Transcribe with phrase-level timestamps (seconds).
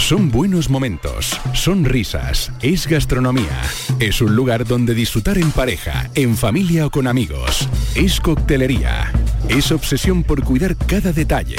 [0.00, 3.60] son buenos momentos, son risas, es gastronomía.
[3.98, 7.68] Es un lugar donde disfrutar en pareja, en familia o con amigos.
[7.94, 9.12] Es coctelería.
[9.48, 11.56] Es obsesión por cuidar cada detalle.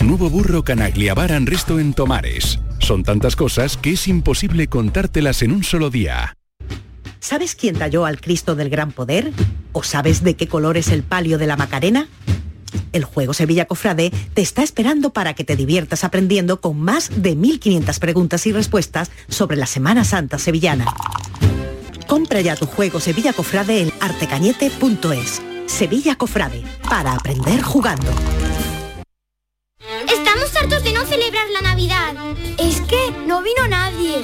[0.00, 2.58] Nuevo burro Canagliabaran Resto en Tomares.
[2.78, 6.36] Son tantas cosas que es imposible contártelas en un solo día.
[7.20, 9.32] ¿Sabes quién talló al Cristo del Gran Poder?
[9.72, 12.08] ¿O sabes de qué color es el palio de la Macarena?
[12.92, 17.36] El juego Sevilla Cofrade te está esperando para que te diviertas aprendiendo con más de
[17.36, 20.86] 1.500 preguntas y respuestas sobre la Semana Santa sevillana.
[22.06, 25.40] Compra ya tu juego Sevilla Cofrade en artecañete.es.
[25.66, 28.10] Sevilla Cofrade, para aprender jugando.
[30.06, 32.14] Estamos hartos de no celebrar la Navidad.
[32.58, 34.22] Es que no vino nadie.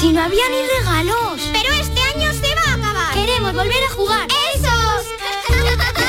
[0.00, 1.40] Si no había ni regalos.
[1.52, 3.14] Pero este año se va a acabar.
[3.14, 4.28] Queremos volver a jugar.
[4.54, 6.04] ¡Esos!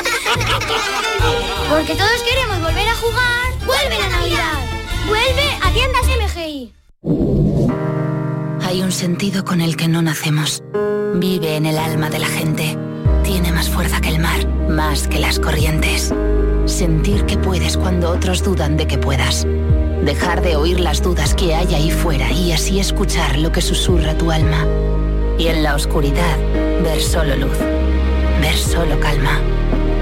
[1.69, 3.53] Porque todos queremos volver a jugar.
[3.65, 4.59] ¡Vuelve la Navidad!
[5.07, 6.73] ¡Vuelve a tiendas MGI!
[8.67, 10.61] Hay un sentido con el que no nacemos.
[11.15, 12.77] Vive en el alma de la gente.
[13.23, 16.13] Tiene más fuerza que el mar, más que las corrientes.
[16.65, 19.45] Sentir que puedes cuando otros dudan de que puedas.
[20.03, 24.17] Dejar de oír las dudas que hay ahí fuera y así escuchar lo que susurra
[24.17, 24.65] tu alma.
[25.37, 26.37] Y en la oscuridad,
[26.83, 27.57] ver solo luz.
[28.41, 29.39] Ver solo calma.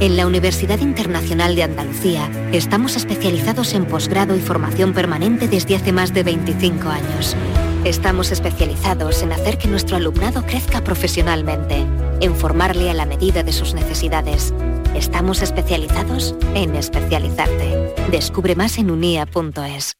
[0.00, 5.92] En la Universidad Internacional de Andalucía estamos especializados en posgrado y formación permanente desde hace
[5.92, 7.36] más de 25 años.
[7.84, 11.86] Estamos especializados en hacer que nuestro alumnado crezca profesionalmente,
[12.22, 14.54] en formarle a la medida de sus necesidades.
[14.94, 17.94] Estamos especializados en especializarte.
[18.10, 19.99] Descubre más en unia.es.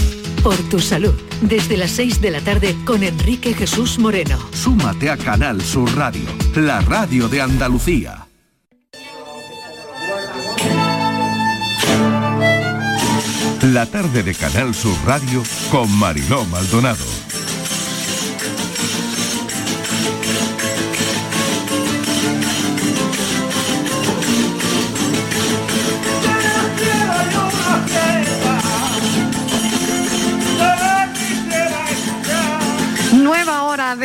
[0.42, 4.38] Por tu salud, desde las 6 de la tarde con Enrique Jesús Moreno.
[4.52, 8.28] Súmate a Canal Sur Radio, la radio de Andalucía.
[13.62, 17.04] La tarde de Canal Sur Radio con Mariló Maldonado.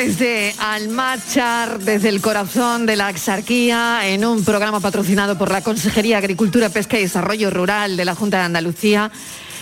[0.05, 6.17] Desde Almachar, desde el corazón de la Axarquía, en un programa patrocinado por la Consejería
[6.17, 9.11] Agricultura, Pesca y Desarrollo Rural de la Junta de Andalucía.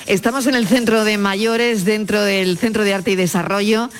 [0.07, 3.91] Estamos en el centro de mayores, dentro del Centro de Arte y Desarrollo,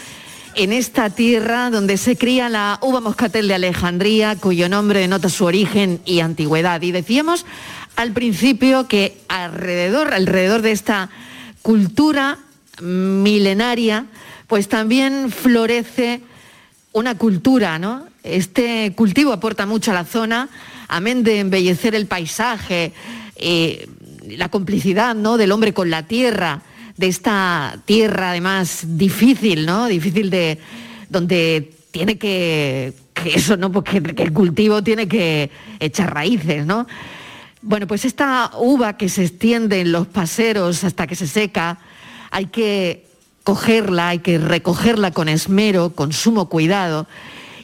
[0.56, 5.46] en esta tierra donde se cría la uva moscatel de Alejandría, cuyo nombre denota su
[5.46, 6.82] origen y antigüedad.
[6.82, 7.46] Y decíamos
[7.96, 11.12] al principio que alrededor, alrededor de esta
[11.62, 12.40] cultura
[12.82, 14.08] milenaria,
[14.48, 16.22] pues también florece
[16.94, 18.06] una cultura, ¿no?
[18.24, 20.50] Este cultivo aporta mucho a la zona,
[20.88, 22.94] amén de embellecer el paisaje,
[23.36, 23.88] eh,
[24.28, 25.38] la complicidad ¿no?
[25.38, 26.62] del hombre con la tierra,
[26.98, 29.88] de esta tierra además difícil, ¿no?
[29.88, 30.60] Difícil de
[31.10, 33.72] donde tiene que, que eso, ¿no?
[33.72, 35.50] Porque que el cultivo tiene que
[35.80, 36.86] echar raíces, ¿no?
[37.62, 41.80] Bueno, pues esta uva que se extiende en los paseros hasta que se seca,
[42.30, 43.11] hay que
[43.44, 47.08] cogerla, hay que recogerla con esmero, con sumo cuidado.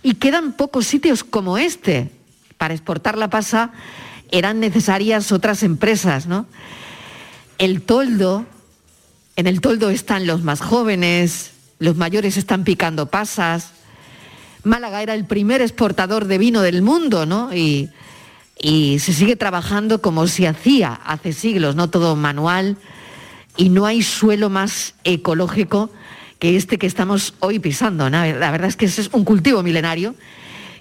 [0.03, 2.09] Y quedan pocos sitios como este.
[2.57, 3.71] Para exportar la pasa
[4.31, 6.45] eran necesarias otras empresas, ¿no?
[7.57, 8.45] El toldo,
[9.35, 13.71] en el toldo están los más jóvenes, los mayores están picando pasas.
[14.63, 17.53] Málaga era el primer exportador de vino del mundo, ¿no?
[17.53, 17.89] Y,
[18.59, 22.77] y se sigue trabajando como se hacía hace siglos, no todo manual,
[23.57, 25.89] y no hay suelo más ecológico
[26.39, 28.09] que este que estamos hoy pisando.
[28.09, 30.15] La verdad es que es un cultivo milenario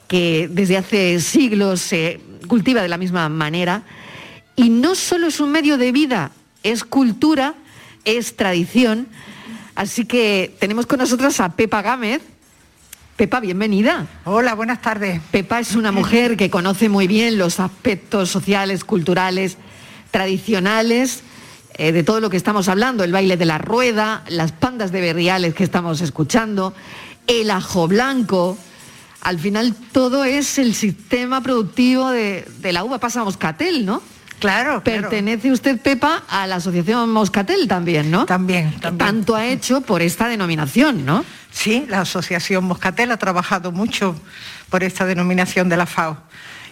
[0.07, 3.83] que desde hace siglos se cultiva de la misma manera
[4.55, 6.31] y no solo es un medio de vida,
[6.63, 7.55] es cultura,
[8.05, 9.09] es tradición.
[9.75, 12.23] Así que tenemos con nosotros a Pepa Gámez,
[13.17, 14.07] Pepa, bienvenida.
[14.27, 15.23] Hola, buenas tardes.
[15.31, 19.57] Pepa es una mujer que conoce muy bien los aspectos sociales, culturales,
[20.11, 21.23] tradicionales
[21.79, 25.03] eh, de todo lo que estamos hablando, el baile de la rueda, las pandas de
[25.03, 26.73] berriales que estamos escuchando,
[27.27, 28.57] el ajo blanco.
[29.21, 34.03] Al final todo es el sistema productivo de, la uva pasa moscatel, ¿no?
[34.39, 38.27] Claro, Pertenece usted, Pepa, a la Asociación Moscatel también, ¿no?
[38.27, 38.99] También, también.
[38.99, 41.25] Tanto ha hecho por esta denominación, ¿no?
[41.51, 44.15] Sí, la Asociación Moscatel ha trabajado mucho
[44.69, 46.19] por esta denominación de la FAO.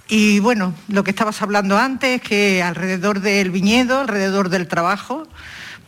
[0.08, 5.26] Y bueno, lo que estabas hablando antes, que alrededor del viñedo, alrededor del trabajo,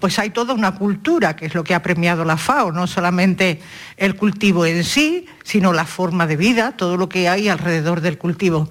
[0.00, 3.60] pues hay toda una cultura, que es lo que ha premiado la FAO, no solamente
[3.96, 8.18] el cultivo en sí, sino la forma de vida, todo lo que hay alrededor del
[8.18, 8.70] cultivo.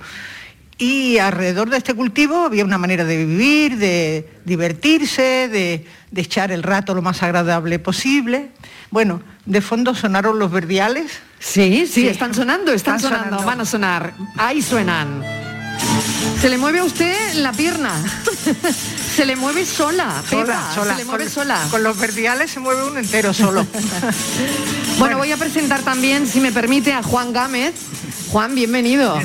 [0.77, 6.51] Y alrededor de este cultivo había una manera de vivir, de divertirse, de, de echar
[6.51, 8.49] el rato lo más agradable posible.
[8.91, 11.11] Bueno, de fondo sonaron los verdiales.
[11.39, 14.13] Sí, sí, están sonando, están, sonando, van a sonar.
[14.37, 15.23] Ahí suenan.
[16.41, 17.91] ¿Se le mueve a usted la pierna?
[19.15, 20.93] se le mueve sola, sola, sola.
[20.93, 21.59] Se le mueve sola.
[21.71, 23.65] Con los verdiales se mueve un entero solo.
[24.99, 27.73] bueno, voy a presentar también, si me permite, a Juan Gámez.
[28.31, 29.19] Juan, bienvenido.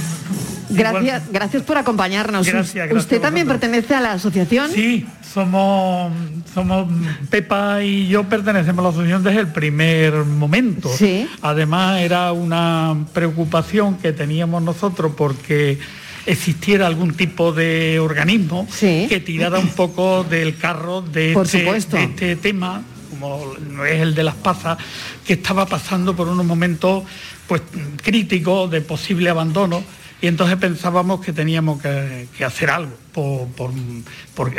[0.70, 2.46] Gracias, gracias por acompañarnos.
[2.92, 4.70] ¿Usted también pertenece a la asociación?
[4.70, 6.12] Sí, somos,
[6.54, 6.88] somos
[7.28, 10.90] Pepa y yo pertenecemos a la asociación desde el primer momento.
[10.94, 11.28] Sí.
[11.42, 15.78] Además era una preocupación que teníamos nosotros porque
[16.26, 22.36] existiera algún tipo de organismo que tirara un poco del carro de, este, de este
[22.36, 24.78] tema, como es el de las pasas,
[25.26, 27.04] que estaba pasando por unos momentos
[27.46, 27.62] pues
[28.02, 29.82] críticos de posible abandono
[30.22, 34.52] y entonces pensábamos que teníamos que, hacer algo por,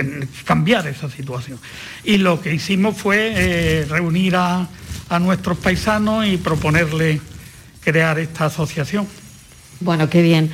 [0.44, 1.60] cambiar esa situación.
[2.04, 4.68] Y lo que hicimos fue eh, reunir a,
[5.20, 7.20] nuestros paisanos y proponerle
[7.84, 9.06] crear esta asociación.
[9.82, 10.50] Bueno, qué bien.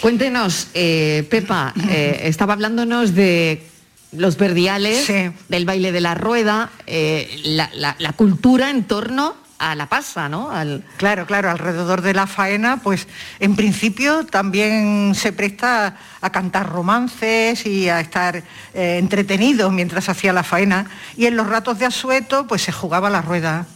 [0.00, 3.64] Cuéntenos, eh, Pepa, eh, estaba hablándonos de
[4.10, 5.06] los verdiales,
[5.48, 6.72] del baile de la rueda,
[7.44, 10.50] la, la, cultura en torno a la pasa, ¿no?
[10.96, 13.06] Claro, claro, alrededor de la faena, pues
[13.38, 18.42] en principio también se presta a cantar romances y a estar
[18.74, 20.86] eh, entretenidos mientras hacía la faena.
[21.16, 23.66] Y en los ratos de asueto, pues se jugaba la rueda.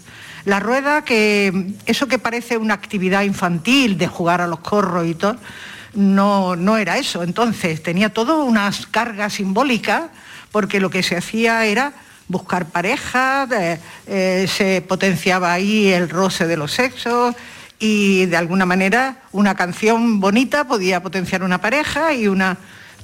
[0.45, 5.15] La rueda, que eso que parece una actividad infantil de jugar a los corros y
[5.15, 5.37] todo,
[5.95, 7.23] no, no era eso.
[7.23, 10.11] Entonces tenía todo unas cargas simbólicas,
[10.51, 11.93] porque lo que se hacía era
[12.29, 13.49] buscar pareja,
[14.07, 17.35] eh, se potenciaba ahí el roce de los sexos
[17.79, 22.57] y de alguna manera una canción bonita podía potenciar una pareja y una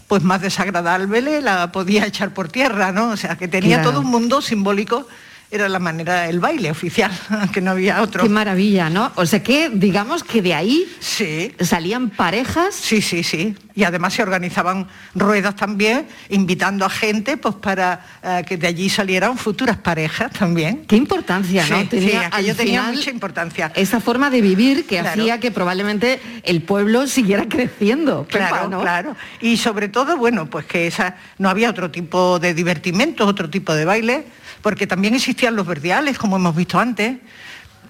[0.09, 3.11] pues más desagradable la podía echar por tierra, ¿no?
[3.11, 5.07] O sea, que tenía todo un mundo simbólico
[5.53, 7.13] era la manera del baile oficial,
[7.53, 8.23] que no había otro.
[8.23, 9.13] Qué maravilla, ¿no?
[9.17, 11.53] O sea que digamos que de ahí sí.
[11.61, 12.75] salían parejas.
[12.75, 13.55] Sí, sí, sí.
[13.75, 18.89] Y además se organizaban ruedas también, invitando a gente pues para eh, que de allí
[18.89, 20.85] salieran futuras parejas también.
[20.87, 21.87] Qué importancia, ¿no?
[21.87, 23.73] Tenía, sí, tenía mucha importancia.
[23.75, 28.27] Esa forma de vivir que hacía que probablemente el pueblo siguiera creciendo.
[28.29, 29.17] Claro, claro.
[29.43, 33.75] Y sobre todo, bueno, pues que esa no había otro tipo de divertimentos, otro tipo
[33.75, 34.25] de baile
[34.63, 37.19] porque también existían los verdiales, como hemos visto antes,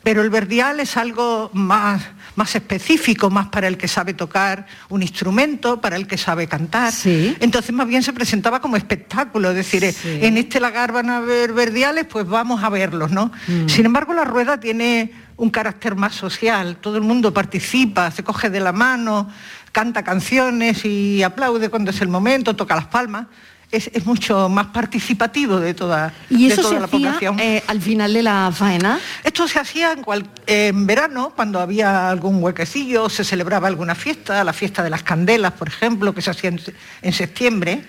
[0.02, 2.02] pero el verdial es algo más,
[2.34, 6.92] más específico, más para el que sabe tocar un instrumento, para el que sabe cantar.
[7.04, 11.52] Entonces más bien se presentaba como espectáculo, es decir, en este lagar van a haber
[11.52, 13.30] verdiales, pues vamos a verlos, ¿no?
[13.46, 13.68] Mm.
[13.68, 18.50] Sin embargo, la rueda tiene un carácter más social, todo el mundo participa, se coge
[18.50, 19.30] de la mano,
[19.70, 23.26] canta canciones y aplaude cuando es el momento, toca las palmas.
[23.72, 27.40] Es, mucho más participativo de toda, ¿Y eso toda se la hacía, población.
[27.40, 29.00] eh, al final de la faena?
[29.24, 34.44] Esto se hacía en, cual- en verano, cuando había algún huequecillo, se celebraba alguna fiesta,
[34.44, 36.60] la fiesta de las candelas, por ejemplo, que se hacía en,
[37.00, 37.82] en septiembre.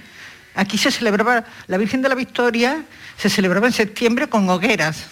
[0.56, 2.86] Aquí se celebraba, la Virgen de la Victoria
[3.18, 5.04] se celebraba en septiembre con hogueras,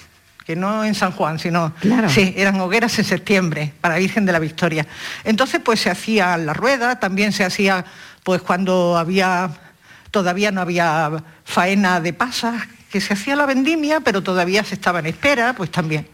[0.45, 1.73] que no en San Juan, sino...
[1.81, 2.09] Claro.
[2.09, 4.87] Sí, eran hogueras en septiembre para la Virgen de la Victoria.
[5.25, 7.83] Entonces, pues se hacía la rueda, también se hacía,
[8.23, 9.49] pues cuando había,
[10.11, 14.99] todavía no había faena de pasas, que se hacía la vendimia, pero todavía se estaba
[14.99, 16.07] en espera, pues también.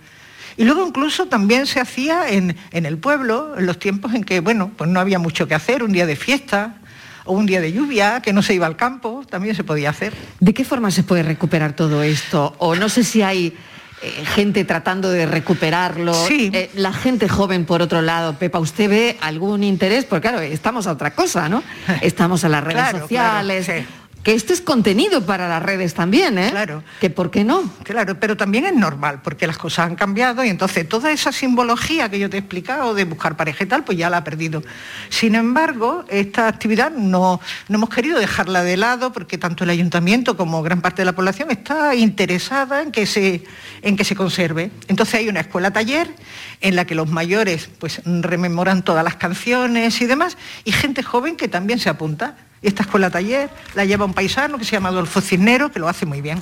[0.55, 4.39] Y luego incluso también se hacía en, en el pueblo, en los tiempos en que,
[4.39, 6.77] bueno, pues no había mucho que hacer, un día de fiesta
[7.25, 10.13] o un día de lluvia, que no se iba al campo, también se podía hacer.
[10.39, 12.55] ¿De qué forma se puede recuperar todo esto?
[12.57, 13.55] O no sé si hay
[14.01, 16.13] eh, gente tratando de recuperarlo.
[16.13, 16.51] Sí.
[16.53, 20.05] Eh, la gente joven, por otro lado, Pepa, ¿usted ve algún interés?
[20.05, 21.63] Porque claro, estamos a otra cosa, ¿no?
[22.01, 23.65] Estamos a las redes Claro, sociales.
[23.65, 23.87] claro, sí.
[24.27, 26.49] Que esto es contenido para las redes también, ¿eh?
[26.51, 26.83] Claro.
[26.99, 27.71] Que por qué no.
[27.83, 32.09] Claro, pero también es normal, porque las cosas han cambiado y entonces toda esa simbología
[32.09, 34.63] que yo te he explicado de buscar pareja y tal, pues ya la ha perdido.
[35.07, 40.35] Sin embargo, esta actividad no, no hemos querido dejarla de lado porque tanto el ayuntamiento
[40.35, 43.45] como gran parte de la población está interesada en que se,
[43.81, 44.71] en que se conserve.
[44.89, 46.13] Entonces hay una escuela taller
[46.59, 51.37] en la que los mayores pues rememoran todas las canciones y demás, y gente joven
[51.37, 52.35] que también se apunta.
[52.61, 56.05] Esta escuela taller la lleva un paisano que se llama Adolfo Cisnero, que lo hace
[56.05, 56.39] muy bien.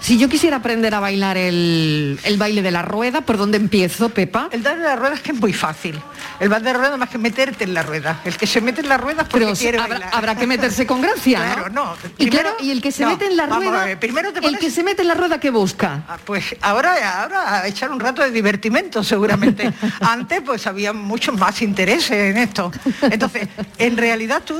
[0.00, 4.08] Si yo quisiera aprender a bailar el, el baile de la rueda, ¿por dónde empiezo,
[4.08, 4.48] Pepa?
[4.52, 6.00] El baile de la rueda es que es muy fácil.
[6.40, 8.20] El baile de la rueda más que meterte en la rueda.
[8.24, 10.10] El que se mete en la rueda es porque Pero quiere habrá, bailar.
[10.14, 11.44] habrá que meterse con gracia, ¿no?
[11.54, 11.94] Claro, no.
[12.16, 14.38] Y Primero- claro, y el que se no, mete en la rueda, ver, primero te
[14.46, 16.04] el que se mete en la rueda, ¿qué busca?
[16.08, 19.72] Ah, Pues ahora, ahora a echar un rato de divertimento seguramente.
[20.00, 22.70] Antes pues había muchos más intereses en esto.
[23.02, 24.56] Entonces, en realidad tú,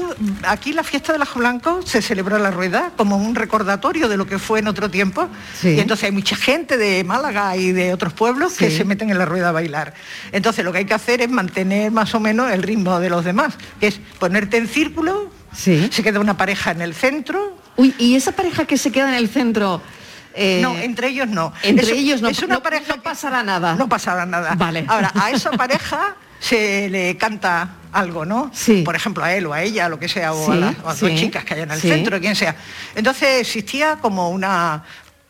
[0.47, 4.27] aquí la fiesta del Ajo Blanco se celebra la rueda como un recordatorio de lo
[4.27, 5.28] que fue en otro tiempo.
[5.61, 5.71] Sí.
[5.71, 9.19] Y entonces hay mucha gente de Málaga y de otros pueblos que se meten en
[9.19, 9.95] la rueda a bailar.
[10.33, 13.25] Entonces lo que hay que hacer es mantener más o menos el ritmo de los
[13.25, 15.89] demás, que es ponerte en círculo, Sí.
[15.91, 19.15] se queda una pareja en el centro, Uy, y esa pareja que se queda en
[19.15, 19.81] el centro.
[20.35, 21.53] eh, no, entre ellos no.
[21.63, 23.75] entre ellos no, Es una no- pareja no pasará nada.
[23.75, 24.55] No pasará nada.
[24.57, 24.85] Vale.
[24.87, 28.51] Ahora, a esa pareja se le canta algo, ¿no?
[28.55, 28.83] Sí.
[28.85, 30.87] Por ejemplo, a él o a ella, lo que sea, o Sí, a las, o
[30.87, 32.55] a las dos chicas que hay en el centro, quien sea.
[32.95, 34.85] Entonces existía como una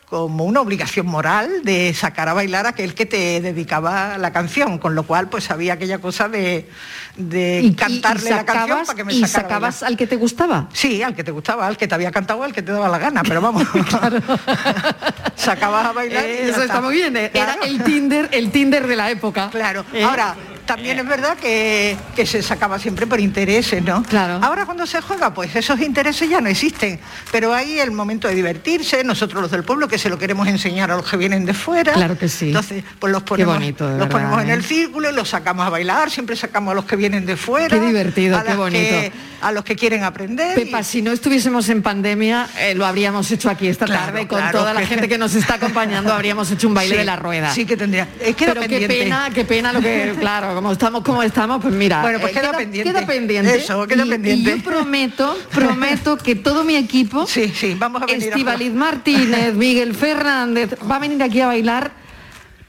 [0.09, 4.79] como una obligación moral de sacar a bailar a aquel que te dedicaba la canción,
[4.79, 6.67] con lo cual pues había aquella cosa de,
[7.15, 9.95] de y- y- cantarle y la canción para que me y sacara a sacabas al
[9.97, 10.67] que te gustaba.
[10.73, 12.97] Sí, al que te gustaba, al que te había cantado, al que te daba la
[12.97, 13.63] gana, pero vamos.
[15.35, 16.25] Sacabas a bailar.
[16.25, 17.15] y Eso está muy bien.
[17.15, 17.31] eh.
[17.33, 17.63] Era Claro.
[17.65, 19.49] el Tinder, el Tinder de la época.
[19.51, 19.85] Claro.
[19.93, 20.35] Eh, Ahora,
[20.69, 24.03] también es verdad que, que se sacaba siempre por intereses, ¿no?
[24.03, 24.39] Claro.
[24.43, 26.99] Ahora cuando se juega, pues esos intereses ya no existen.
[27.31, 30.91] Pero hay el momento de divertirse, nosotros los del pueblo, que se lo queremos enseñar
[30.91, 31.93] a los que vienen de fuera.
[31.93, 32.49] Claro que sí.
[32.49, 34.53] Entonces, pues los ponemos, bonito, los verdad, ponemos en ¿eh?
[34.53, 37.67] el círculo y los sacamos a bailar, siempre sacamos a los que vienen de fuera.
[37.79, 38.89] Qué divertido, qué bonito.
[38.89, 39.11] que-
[39.41, 40.57] a los que quieren aprender.
[40.59, 44.27] y- Pepa, si no estuviésemos en pandemia, eh, lo habríamos hecho aquí esta Claro, tarde
[44.27, 46.99] con claro, toda la que- gente que nos está acompañando, habríamos hecho un baile Sí,
[46.99, 47.53] de la rueda.
[47.53, 48.05] Sí que tendría.
[48.19, 51.73] Eh, queda Pero qué pena, qué pena lo que, claro, como estamos como estamos, pues
[51.73, 52.91] mira, Bueno, pues eh, queda pendiente.
[52.91, 53.55] queda pendiente.
[53.55, 54.51] Eso, queda Y- pendiente.
[54.51, 58.73] Y yo prometo, prometo que todo mi equipo, Sí, sí, vamos a venir a Estivaliz
[58.73, 61.91] Martínez, Miguel Fernández, va a venir aquí a bailar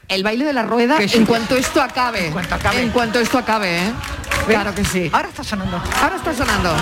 [0.07, 1.17] el baile de la rueda sí.
[1.17, 2.27] en cuanto esto acabe.
[2.27, 2.81] En cuanto acabe.
[2.81, 3.91] En cuanto esto acabe, ¿eh?
[4.47, 5.09] Claro que sí.
[5.11, 5.77] Ahora está sonando.
[6.01, 6.73] Ahora está sonando.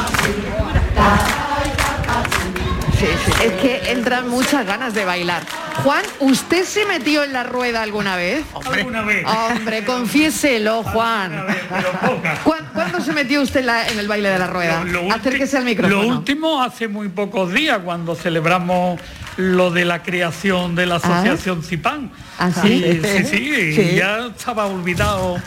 [2.99, 3.31] Sí, sí.
[3.45, 5.43] Es que entran muchas ganas de bailar.
[5.83, 8.43] Juan, ¿usted se metió en la rueda alguna vez?
[8.65, 9.25] Alguna vez.
[9.25, 11.45] Hombre, confiéselo, Juan.
[11.69, 12.37] pero poca.
[12.43, 14.83] ¿Cuán- ¿Cuándo se metió usted en, la- en el baile de la rueda?
[14.83, 16.01] Lo- Acérquese al micrófono.
[16.03, 18.99] Lo último hace muy pocos días cuando celebramos
[19.37, 22.11] lo de la creación de la asociación CIPAN.
[22.37, 22.99] ¿Ah, sí?
[23.01, 23.95] Sí, sí, y Sí.
[23.95, 25.37] ya estaba olvidado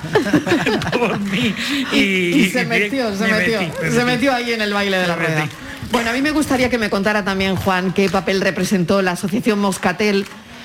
[0.99, 1.54] por mí.
[1.92, 4.06] Y, Y, se y bien, metió, se me metió, metí, me se metí.
[4.06, 5.49] metió ahí en el baile de la rueda.
[5.92, 9.58] Bueno, a mí me gustaría que me contara también, Juan, qué papel representó la Asociación
[9.58, 10.25] Moscatel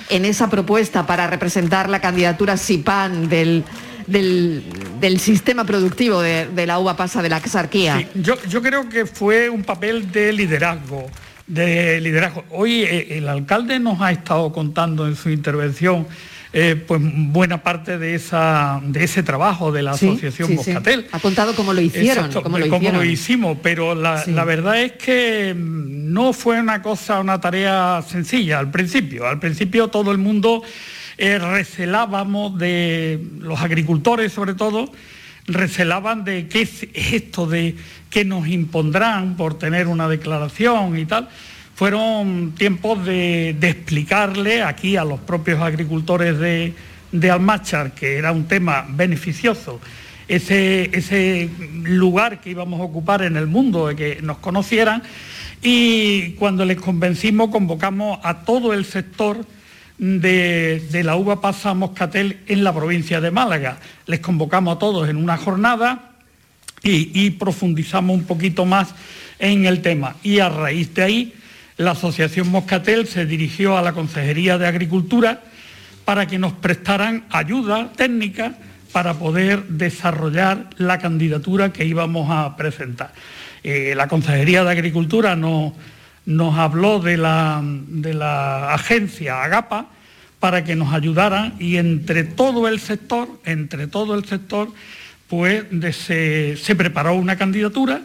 [0.10, 3.65] en esa propuesta para representar la candidatura SIPAN del,
[4.07, 7.98] del, sistema productivo de, de la uva pasa de la exarquía.
[7.98, 11.07] Sí, yo, yo creo que fue un papel de liderazgo,
[11.46, 12.46] de liderazgo.
[12.50, 16.07] Hoy eh, el alcalde nos ha estado contando en su intervención
[16.54, 20.72] eh, pues buena parte de esa de ese trabajo de la asociación sí, sí.
[20.72, 21.08] Moscatel.
[21.12, 23.10] Ha contado cómo lo hicieron, Exacto, cómo lo hicieron.
[23.10, 28.72] hicimos, pero la, verdad es que mm, no fue una cosa, una tarea sencilla al
[28.72, 29.27] principio.
[29.27, 30.63] Al principio todo el mundo
[31.18, 34.92] eh, recelábamos de los agricultores sobre todo,
[35.48, 37.75] recelaban de qué es esto de
[38.10, 41.27] que nos impondrán por tener una declaración y tal.
[41.77, 46.74] Fueron tiempos de, explicarle aquí a los propios agricultores de,
[47.13, 49.79] de Almachar que era un tema beneficioso
[50.27, 51.50] ese, ese,
[51.84, 55.01] lugar que íbamos a ocupar en el mundo, de que nos conocieran,
[55.62, 59.46] y cuando les convencimos convocamos a todo el sector
[59.98, 63.79] de, la uva pasa moscatel en la provincia de Málaga.
[64.05, 66.12] Les convocamos a todos en una jornada
[66.84, 68.93] y, profundizamos un poquito más
[69.39, 70.15] en el tema.
[70.24, 71.34] Y a raíz de ahí,
[71.77, 75.41] la Asociación Moscatel se dirigió a la Consejería de Agricultura
[76.05, 78.55] para que nos prestaran ayuda técnica
[78.91, 83.13] para poder desarrollar la candidatura que íbamos a presentar.
[83.63, 89.88] Eh, la Consejería de Agricultura nos habló de la, de la agencia Agapa
[90.39, 94.69] para que nos ayudaran y entre todo el sector, entre todo el sector,
[95.27, 95.65] pues
[95.96, 98.01] se, preparó una candidatura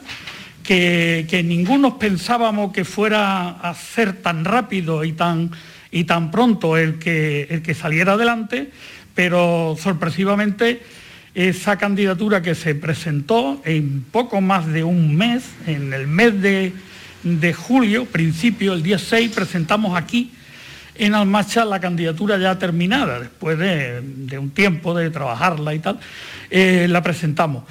[0.62, 5.50] que, que, ninguno pensábamos que fuera a ser tan rápido y tan,
[5.90, 8.71] y tan pronto el que, el que saliera adelante,
[9.14, 10.83] pero sorpresivamente
[11.35, 16.73] esa candidatura que se presentó en poco más de un mes, en el mes de,
[17.54, 20.33] julio, principio, el día 6, presentamos aquí
[20.95, 25.99] en Almacha la candidatura ya terminada, después de, un tiempo de trabajarla y tal,
[26.50, 27.64] eh, la presentamos.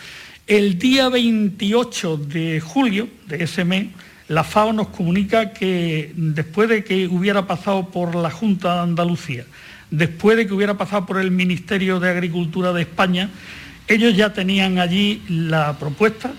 [0.51, 3.85] El día 28 de julio de ese mes,
[4.27, 9.45] la FAO nos comunica que después de que hubiera pasado por la Junta de Andalucía,
[9.91, 13.29] después de que hubiera pasado por el Ministerio de Agricultura de España,
[13.87, 16.33] ellos ya tenían allí la propuesta,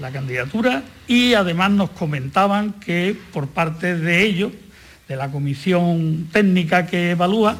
[0.00, 4.52] la candidatura, y además nos comentaban que por parte de ellos,
[5.06, 7.58] de la comisión técnica que evalúa,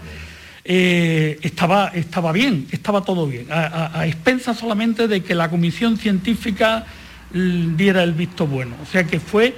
[0.64, 6.87] eh, estaba, estaba bien, estaba todo bien, a, expensas solamente de que la comisión científica
[7.33, 8.76] diera el visto bueno.
[8.83, 9.55] O sea que fue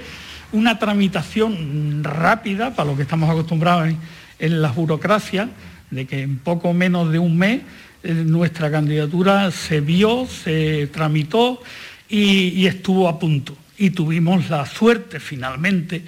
[0.51, 3.97] una tramitación rápida, para lo que estamos acostumbrados en,
[4.39, 5.49] en la burocracia,
[5.89, 7.61] de que en poco menos de un mes
[8.03, 11.61] eh, nuestra candidatura se vio, se tramitó
[12.09, 13.55] y, estuvo a punto.
[13.77, 16.03] Y tuvimos la suerte finalmente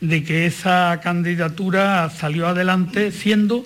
[0.00, 3.64] de que esa candidatura salió adelante siendo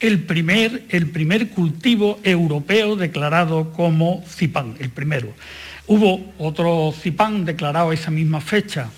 [0.00, 5.32] el primer, el primer cultivo europeo declarado como CIPAN, el primero.
[5.86, 8.88] Hubo otro CIPAN declarado a esa misma fecha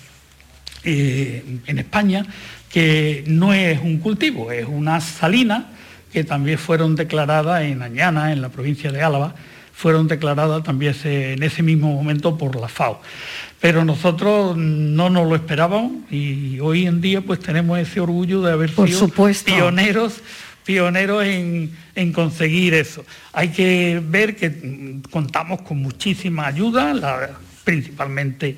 [0.83, 2.25] eh, en España,
[2.69, 5.69] que no es un cultivo, es una salina
[6.11, 9.35] que también fueron declaradas en Añana, en la provincia de Álava,
[9.73, 13.01] fueron declaradas también en ese mismo momento por la FAO.
[13.59, 18.51] Pero nosotros no nos lo esperábamos y hoy en día pues tenemos ese orgullo de
[18.51, 19.09] haber sido
[19.45, 20.21] pioneros
[20.63, 23.05] pioneros en, conseguir eso.
[23.31, 28.57] Hay que ver que contamos con muchísima ayuda, principalmente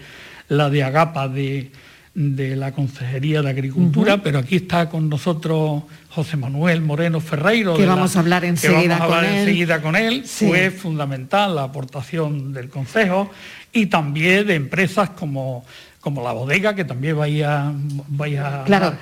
[0.50, 1.72] la de Agapa de,
[2.14, 7.76] la Consejería de Agricultura, pero aquí está con nosotros José Manuel Moreno Ferreiro.
[7.76, 10.24] Que vamos a hablar enseguida, con, él.
[10.26, 13.30] Fue fundamental la aportación del Consejo
[13.74, 15.66] y también de empresas como,
[16.00, 17.74] como la bodega, que también vaya,
[18.08, 18.96] vaya Claro,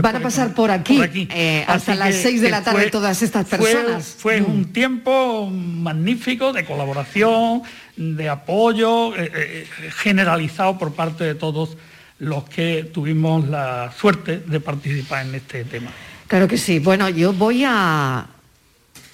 [0.00, 1.00] van a pasar por aquí,
[1.30, 4.16] eh, hasta las seis de la tarde todas estas personas.
[4.18, 4.50] Fue, mm.
[4.50, 7.62] un tiempo magnífico de colaboración,
[7.96, 11.76] de apoyo eh, eh, generalizado por parte de todos
[12.18, 15.90] los que tuvimos la suerte de participar en este tema.
[16.28, 16.78] Claro que sí.
[16.78, 18.26] Bueno, yo voy a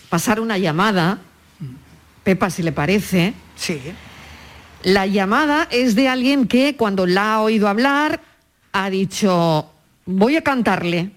[0.09, 1.19] pasar una llamada,
[2.23, 3.35] Pepa, si le parece.
[3.57, 3.81] Sí.
[4.83, 8.21] La llamada es de alguien que cuando la ha oído hablar
[8.73, 9.71] ha dicho,
[10.09, 11.11] voy a cantarle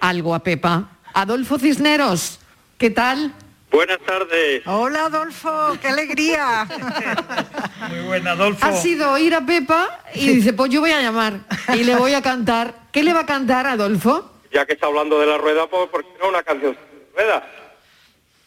[0.00, 0.90] algo a Pepa.
[1.14, 2.40] Adolfo Cisneros,
[2.76, 3.32] ¿qué tal?
[3.70, 4.62] Buenas tardes.
[4.66, 6.66] Hola Adolfo, qué alegría.
[7.88, 8.66] Muy buena, Adolfo.
[8.66, 11.40] Ha sido oír a Pepa y dice, pues yo voy a llamar
[11.74, 12.74] y le voy a cantar.
[12.90, 14.32] ¿Qué le va a cantar Adolfo?
[14.52, 17.46] ya que está hablando de la rueda, pues ¿por qué no una canción de rueda?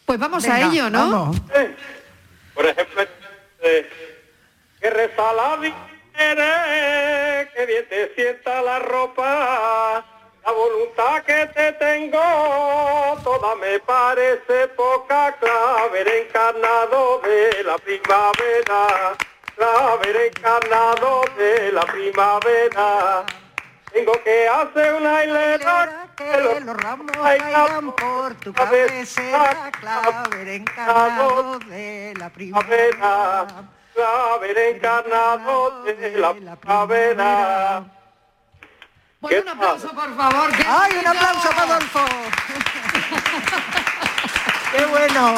[0.06, 1.32] Pues vamos a ello, ¿no?
[2.56, 3.04] Por ejemplo,
[3.62, 3.90] eh,
[4.82, 5.58] que reza la
[6.20, 10.04] que bien te sienta la ropa,
[10.46, 12.20] la voluntad que te tengo,
[13.24, 19.16] toda me parece poca, claver encarnado de la primavera,
[19.56, 23.26] claver encarnado de la primavera.
[23.94, 32.14] Tengo que hacer una hilera que los, ramos caigan por tu cabecera, claver encarnado de
[32.18, 33.48] la primavera.
[34.00, 37.84] Claver encarnado de la primavera.
[39.20, 40.50] Pues un aplauso, por favor.
[40.66, 42.00] ¡Ay, un aplauso para Adolfo!
[44.78, 45.36] ¡Qué bueno!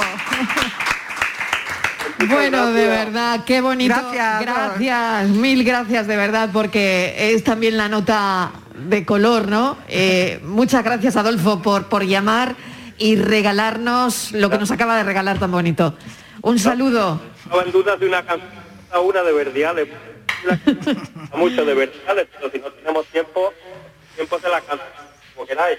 [2.29, 3.95] Bueno, de verdad, qué bonito.
[3.95, 4.41] Gracias.
[4.41, 9.79] Gracias, mil gracias de verdad, porque es también la nota de color, ¿no?
[9.87, 12.55] Eh, muchas gracias, Adolfo, por, por llamar
[12.99, 15.95] y regalarnos lo que nos acaba de regalar tan bonito.
[16.41, 17.21] Un saludo.
[17.49, 18.49] No en dudas de una canción,
[19.03, 19.87] una de Verdiales.
[21.35, 23.53] Mucho de Verdiales, pero si no tenemos tiempo,
[24.15, 24.85] tiempo se la canta,
[25.35, 25.77] como queráis.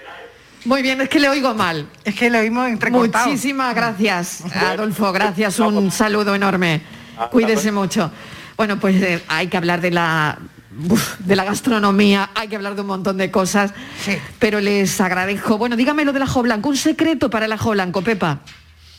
[0.65, 1.87] Muy bien, es que le oigo mal.
[2.05, 3.25] Es que le oímos entrecortado.
[3.25, 5.11] Muchísimas gracias, Adolfo.
[5.11, 6.81] Gracias, un saludo enorme.
[7.31, 8.09] Cuídese mucho.
[8.55, 10.37] Bueno, pues eh, hay que hablar de la
[11.19, 13.73] de la gastronomía, hay que hablar de un montón de cosas,
[14.39, 15.57] pero les agradezco.
[15.57, 18.39] Bueno, dígame lo del ajo blanco, un secreto para el ajo blanco, Pepa.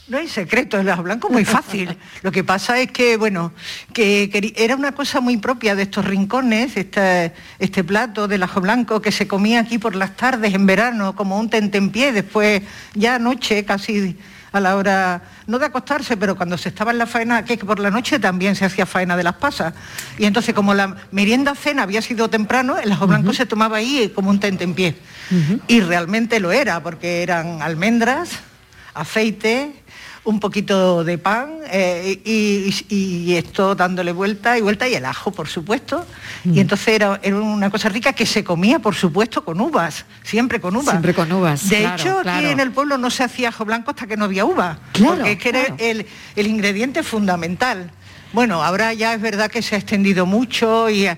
[0.06, 1.96] No hay secreto, el ajo blanco muy fácil.
[2.20, 3.52] Lo que pasa es que, bueno,
[3.94, 9.00] que, era una cosa muy propia de estos rincones, este, este plato del ajo blanco
[9.00, 12.60] que se comía aquí por las tardes en verano, como un tentempié, después
[12.92, 14.18] ya anoche, casi
[14.52, 17.80] a la hora, no de acostarse, pero cuando se estaba en la faena, que por
[17.80, 19.72] la noche también se hacía faena de las pasas.
[20.18, 24.12] Y entonces como la merienda cena había sido temprano, el ajo blanco se tomaba ahí
[24.14, 24.96] como un tentempié.
[25.66, 28.28] Y realmente lo era, porque eran almendras,
[28.92, 29.72] aceite,
[30.24, 35.48] un poquito de pan eh, y, esto dándole vuelta y vuelta y el ajo, por
[35.48, 36.04] supuesto.
[36.44, 36.58] Y mm.
[36.58, 40.90] entonces era, una cosa rica que se comía, por supuesto, con uvas, siempre con uvas.
[40.90, 41.68] Siempre con uvas.
[41.68, 44.44] De hecho, aquí en el pueblo no se hacía ajo blanco hasta que no había
[44.44, 46.06] uva, porque es que era el,
[46.36, 47.90] el ingrediente fundamental.
[48.32, 51.08] Bueno, ahora ya es verdad que se ha extendido mucho y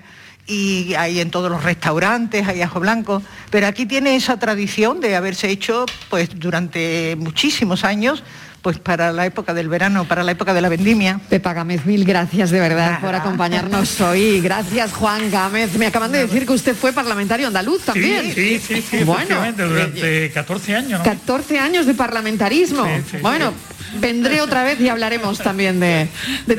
[0.47, 5.15] y hay en todos los restaurantes, hay ajo blanco, pero aquí tiene esa tradición de
[5.15, 8.23] haberse hecho pues durante muchísimos años
[8.61, 11.19] pues para la época del verano, para la época de la vendimia.
[11.29, 14.41] Pepa Gámez, mil gracias de verdad por acompañarnos hoy.
[14.41, 15.75] Gracias Juan Gámez.
[15.77, 18.33] Me acaban de decir que usted fue parlamentario andaluz también.
[18.33, 21.01] Sí, sí, sí, bueno, durante 14 años.
[21.01, 22.85] 14 años de parlamentarismo.
[23.21, 23.53] bueno,
[23.99, 26.09] vendré otra vez y hablaremos también de,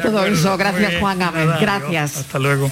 [0.02, 0.56] todo eso.
[0.56, 1.48] Gracias Juan Gámez.
[1.60, 2.16] gracias.
[2.16, 2.70] Hasta luego.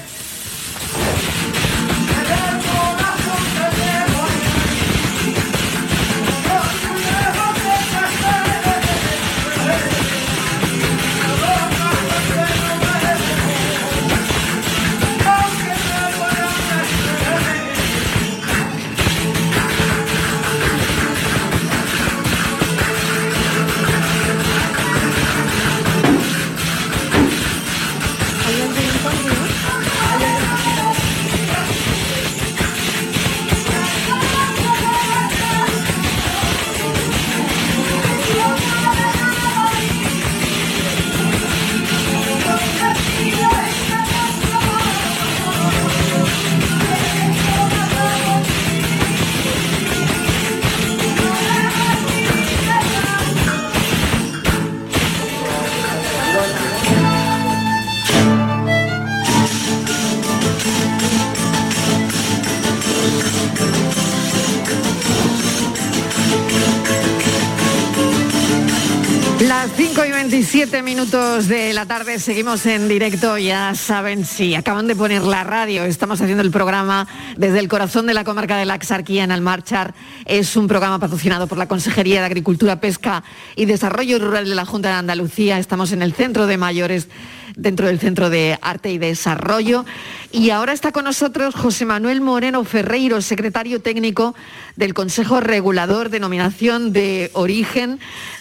[70.49, 75.43] Siete minutos de la tarde, seguimos en directo, ya saben, si acaban de poner la
[75.43, 79.33] radio, estamos haciendo el programa desde el corazón de la comarca de la Axarquía en
[79.33, 79.93] Almarchar.
[80.25, 83.25] Es un programa patrocinado por la Consejería de Agricultura, Pesca
[83.57, 85.59] y Desarrollo Rural de la Junta de Andalucía.
[85.59, 87.09] Estamos en el Centro de Mayores,
[87.57, 89.85] dentro del Centro de Arte y Desarrollo.
[90.31, 94.37] Y ahora está con nosotros José Manuel Moreno Ferreiro, secretario técnico
[94.77, 97.99] del Consejo Regulador Denominación de Origen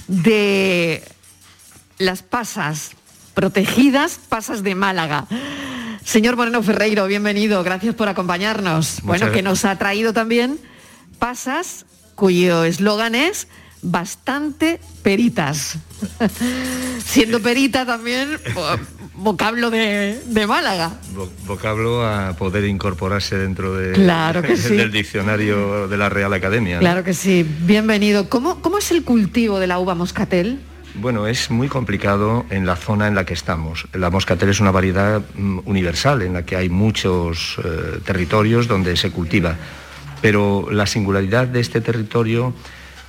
[0.07, 1.01] de
[1.97, 2.91] las pasas
[3.33, 5.27] protegidas, pasas de Málaga.
[6.03, 9.01] Señor Moreno Ferreiro, bienvenido, gracias por acompañarnos.
[9.03, 10.59] bueno, que nos ha traído también
[11.19, 13.47] pasas cuyo eslogan es
[13.81, 15.77] bastante peritas.
[17.05, 18.37] Siendo perita también,
[19.15, 20.99] vocablo de, Málaga.
[21.45, 23.91] vocablo a poder incorporarse dentro de,
[24.69, 26.79] del diccionario de la Real Academia.
[26.79, 28.29] Claro que sí, bienvenido.
[28.29, 30.59] ¿Cómo, ¿Cómo es el cultivo de la uva moscatel?
[30.97, 33.87] Bueno, es muy complicado en la zona en la que estamos.
[33.93, 38.95] La moscatel es una variedad mm, universal en la que hay muchos eh, territorios donde
[38.95, 39.55] se cultiva,
[40.21, 42.53] pero la singularidad de este territorio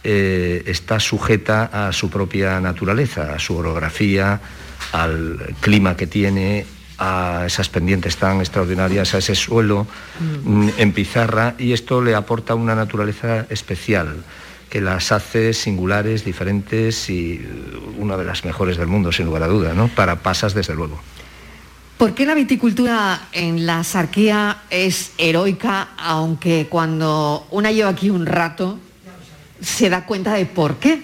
[0.02, 4.40] eh, está sujeta a su propia naturaleza, a su orografía,
[4.92, 6.66] al clima que tiene,
[6.98, 9.86] a esas pendientes tan extraordinarias, a ese suelo
[10.18, 10.64] mm.
[10.64, 14.24] Mm, en pizarra, y esto le aporta una naturaleza especial
[14.70, 17.40] que las hace singulares, diferentes y
[17.98, 19.88] una de las mejores del mundo, sin lugar a duda, ¿no?
[19.88, 21.00] Para pasas, desde luego.
[21.98, 28.26] ¿Por qué la viticultura en la sarquía es heroica, aunque cuando una lleva aquí un
[28.26, 28.78] rato
[29.62, 31.00] se da cuenta de por qué?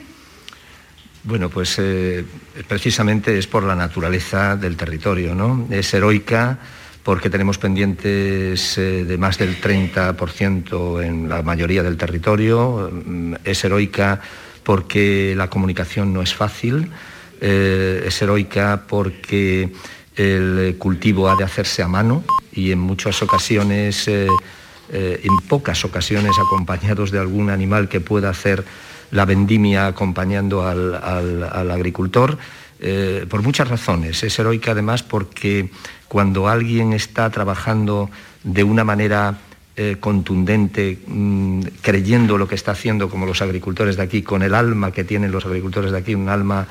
[1.25, 2.27] Bueno, pues eh,
[2.69, 5.67] precisamente es por la naturaleza del territorio, ¿no?
[5.71, 6.59] Es heroica
[7.03, 12.91] porque tenemos pendientes eh, de más del 30% en la mayoría del territorio.
[12.93, 14.21] Mm, es heroica
[14.63, 16.91] porque la comunicación no es fácil.
[17.41, 19.73] Eh, es heroica porque
[20.17, 27.11] el cultivo ha de hacerse a mano y en muchas ocasiones, en pocas ocasiones, acompañados
[27.11, 28.63] de algún animal que pueda hacer
[29.13, 32.37] la vendimia acompañando al, agricultor,
[32.81, 34.23] eh, por muchas razones.
[34.25, 35.71] Es heroica además porque
[36.13, 38.11] cuando alguien está trabajando
[38.45, 39.39] de una manera
[39.77, 44.55] eh, contundente, mm, creyendo lo que está haciendo, como los agricultores de aquí, con el
[44.55, 46.67] alma que tienen los agricultores de aquí, un alma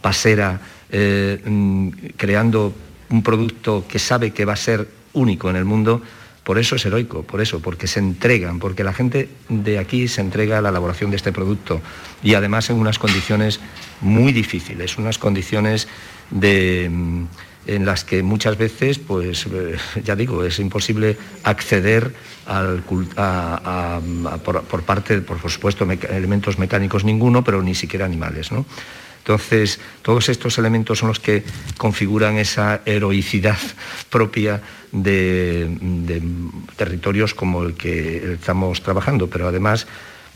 [0.00, 2.72] pasera, eh, mm, creando
[3.10, 6.00] un producto que sabe que va a ser único en el mundo,
[6.42, 10.22] por eso es heroico, por eso, porque se entregan, porque la gente de aquí se
[10.22, 11.82] entrega a la elaboración de este producto.
[12.22, 13.60] Y además en unas condiciones
[14.00, 15.88] muy difíciles, unas condiciones
[16.30, 17.24] de, mm,
[17.66, 22.12] en las que muchas veces, pues eh, ya digo, es imposible acceder
[24.44, 28.50] por, parte, por supuesto, elementos mecánicos ninguno, pero ni siquiera animales.
[28.52, 28.64] ¿no?
[29.28, 31.44] Entonces, todos estos elementos son los que
[31.76, 33.58] configuran esa heroicidad
[34.10, 35.68] propia de,
[36.76, 39.86] territorios como el que estamos trabajando, pero además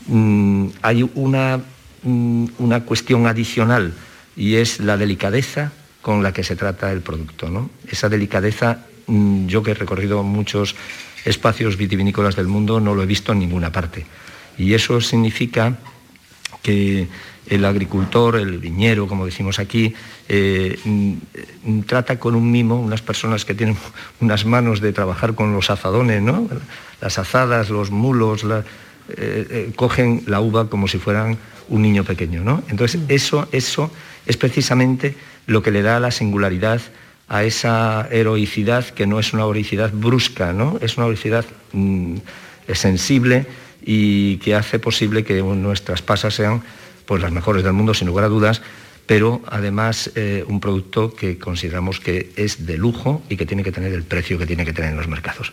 [0.05, 1.59] mm, hay una,
[2.03, 3.93] mm, una, cuestión adicional
[4.35, 5.71] y es la delicadeza
[6.03, 7.49] con la que se trata el producto.
[7.49, 7.71] ¿no?
[7.87, 10.75] Esa delicadeza, mm, yo que he recorrido muchos
[11.25, 14.05] espacios vitivinícolas del mundo, no lo he visto en ninguna parte.
[14.57, 15.77] Y eso significa
[16.61, 17.07] que
[17.47, 19.95] el agricultor, el viñero, como decimos aquí,
[20.27, 23.77] eh, mm, trata con un mimo unas personas que tienen
[24.19, 26.49] unas manos de trabajar con los azadones, ¿no?
[26.99, 28.63] Las azadas, los mulos, eh,
[29.17, 31.37] eh, cogen la uva como si fueran
[31.69, 32.61] un niño pequeño, ¿no?
[32.69, 33.05] Entonces mm.
[33.07, 33.89] eso, eso
[34.25, 36.81] es precisamente lo que le da la singularidad
[37.27, 40.77] a esa heroicidad que no es una heroicidad brusca, ¿no?
[40.81, 42.17] Es una heroicidad mm,
[42.73, 43.45] sensible
[43.85, 46.61] y que hace posible que nuestras pasas sean
[47.05, 48.61] pues las mejores del mundo, sin lugar a dudas,
[49.05, 53.71] pero además eh, un producto que consideramos que es de lujo y que tiene que
[53.71, 55.51] tener el precio que tiene que tener en los mercados.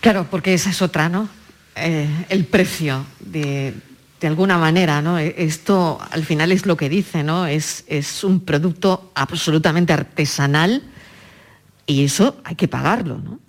[0.00, 1.28] Claro, porque esa es otra, ¿no?
[1.76, 3.74] Eh, el precio, de,
[4.26, 5.18] alguna manera, ¿no?
[5.18, 7.46] E, esto al final es lo que dice, ¿no?
[7.46, 10.82] Es, es un producto absolutamente artesanal
[11.86, 13.40] y eso hay que pagarlo, ¿no?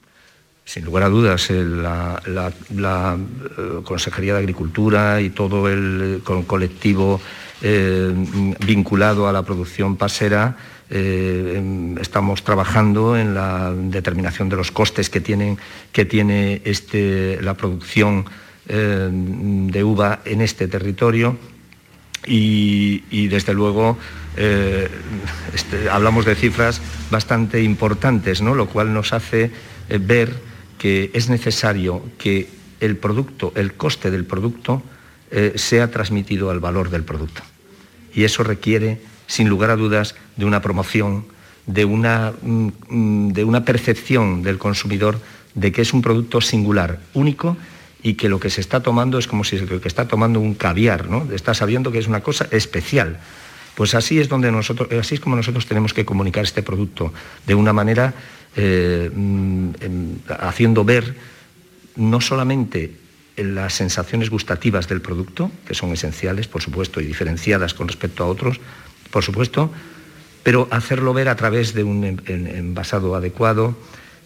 [0.65, 7.19] Sin lugar a dudas, la, eh, Consejería de Agricultura y todo el, colectivo
[7.62, 8.13] eh,
[8.65, 10.55] vinculado a la producción pasera
[10.89, 15.57] eh, em, estamos trabajando en la determinación de los costes que, tienen,
[15.91, 18.25] que tiene este, la producción
[18.67, 21.38] de uva en este territorio
[22.26, 23.97] y, desde luego
[25.54, 28.56] este, hablamos de cifras bastante importantes, ¿no?
[28.56, 29.52] lo cual nos hace
[29.89, 30.34] ver
[30.78, 34.82] que es necesario que el producto, el coste del producto,
[35.30, 37.41] eh, sea transmitido al valor del producto.
[38.13, 41.26] Y eso requiere, sin lugar a dudas, de una promoción,
[41.67, 45.21] de una, mm, de una percepción del consumidor
[45.54, 47.56] de que es un producto singular, único,
[48.03, 50.55] y que lo que se está tomando es como si se que está tomando un
[50.55, 51.27] caviar, ¿no?
[51.33, 53.19] Está sabiendo que es una cosa especial.
[53.75, 57.13] Pues así es donde nosotros, así es como nosotros tenemos que comunicar este producto
[57.45, 58.13] de una manera
[58.55, 59.69] eh, mm,
[60.39, 61.15] haciendo ver
[61.95, 62.95] no solamente
[63.37, 68.27] las sensaciones gustativas del producto, que son esenciales, por supuesto, y diferenciadas con respecto a
[68.27, 68.59] otros,
[69.09, 69.71] por supuesto,
[70.43, 73.77] pero hacerlo ver a través de un envasado adecuado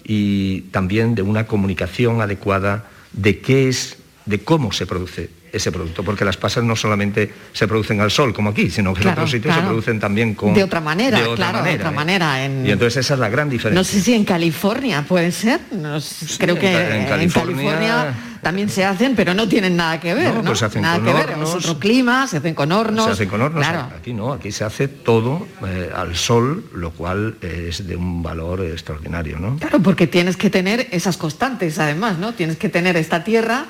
[0.04, 6.04] y también de una comunicación adecuada de qué es, de cómo se produce ese producto,
[6.04, 9.32] porque las pasas no solamente se producen al sol, como aquí, sino que en otros
[9.32, 10.54] sitios se producen también con...
[10.54, 11.94] De otra manera, claro, de otra ¿eh?
[11.94, 12.46] manera.
[12.46, 13.80] Y entonces esa es la gran diferencia.
[13.80, 15.62] No sé si en California puede ser,
[16.38, 20.44] creo que en, California también se hacen, pero no tienen nada que ver, ¿no?
[20.44, 23.06] Pues se hacen nada con que hornos, ver, en otro clima, se hacen con hornos.
[23.06, 23.90] Se hacen con hornos, claro.
[23.98, 28.62] aquí no, aquí se hace todo eh, al sol, lo cual es de un valor
[28.62, 29.58] extraordinario, ¿no?
[29.58, 32.34] Claro, porque tienes que tener esas constantes además, ¿no?
[32.34, 33.66] Tienes que tener esta tierra,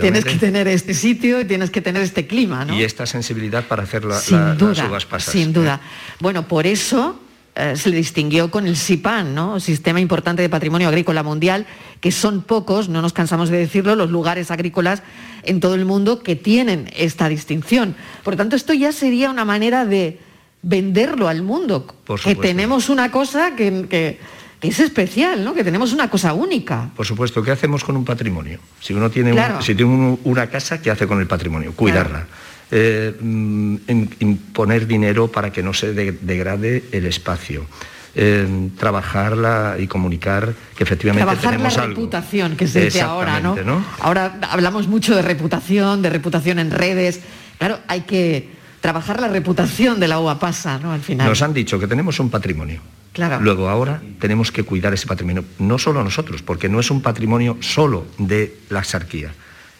[0.00, 2.74] tienes que tener este sitio y tienes que tener este clima, ¿no?
[2.74, 5.32] Y esta sensibilidad para hacer la, sin duda, las uvas pasas.
[5.32, 5.80] Sin duda.
[6.20, 7.20] Bueno, por eso
[7.54, 9.58] eh, se le distinguió con el SIPAN, ¿no?
[9.58, 11.66] Sistema Importante de Patrimonio Agrícola Mundial,
[12.00, 15.02] que son pocos, no nos cansamos de decirlo, los lugares agrícolas
[15.42, 17.96] en todo el mundo que tienen esta distinción.
[18.22, 20.20] Por lo tanto, esto ya sería una manera de
[20.62, 21.86] venderlo al mundo,
[22.22, 24.20] que tenemos una cosa que,
[24.60, 25.54] es especial, ¿no?
[25.54, 26.90] que tenemos una cosa única.
[26.96, 28.58] Por supuesto, ¿qué hacemos con un patrimonio?
[28.80, 31.72] Si uno tiene, si tiene una casa, ¿qué hace con el patrimonio?
[31.74, 32.26] Cuidarla.
[32.70, 33.76] eh, mm,
[34.20, 37.66] imponer dinero para que no se degrade el espacio.
[38.14, 43.84] Eh, trabajarla y comunicar que efectivamente Trabajar tenemos la reputación que se dice ahora, ¿no?
[44.00, 47.20] Ahora hablamos mucho de reputación, de reputación en redes.
[47.58, 48.48] Claro, hay que
[48.80, 50.92] trabajar la reputación de la uva pasa, ¿no?
[50.92, 51.28] Al final.
[51.28, 52.80] Nos han dicho que tenemos un patrimonio.
[53.18, 53.40] Claro.
[53.42, 57.56] Luego ahora tenemos que cuidar ese patrimonio, no solo nosotros, porque no es un patrimonio
[57.60, 59.32] solo de la exarquía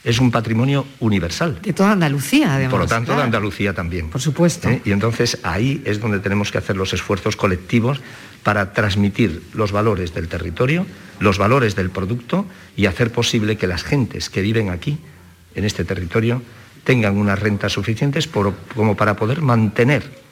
[0.04, 1.60] es un patrimonio universal.
[1.60, 2.70] De toda Andalucía, además.
[2.70, 4.08] Por lo tanto, de Andalucía también.
[4.08, 4.68] Por supuesto.
[4.70, 4.80] ¿Eh?
[4.84, 8.00] Y entonces ahí es donde tenemos que hacer los esfuerzos colectivos
[8.42, 10.86] para transmitir los valores del territorio,
[11.20, 12.46] los valores del producto
[12.76, 14.98] y hacer posible que las gentes que viven aquí,
[15.54, 16.42] en este territorio,
[16.84, 20.27] tengan unas rentas suficientes como para poder mantener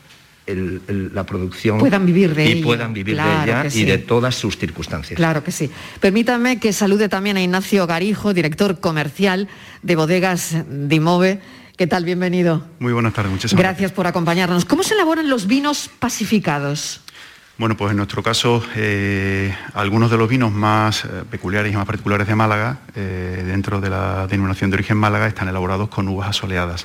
[0.46, 5.16] la producción puedan vivir de y puedan vivir de ella y de todas sus circunstancias.
[5.16, 5.70] Claro que sí.
[6.00, 9.48] Permítame que salude también a Ignacio Garijo, director comercial
[9.82, 11.40] de Bodegas Dimove.
[11.76, 12.04] ¿Qué tal?
[12.04, 12.64] Bienvenido.
[12.78, 13.68] Muy buenas tardes, muchas gracias.
[13.68, 14.64] Gracias por acompañarnos.
[14.64, 17.02] ¿Cómo se elaboran los vinos pacificados?
[17.58, 21.86] Bueno, pues en nuestro caso, eh, algunos de los vinos más eh, peculiares y más
[21.86, 26.28] particulares de Málaga, eh, dentro de la denominación de origen Málaga, están elaborados con uvas
[26.28, 26.84] asoleadas.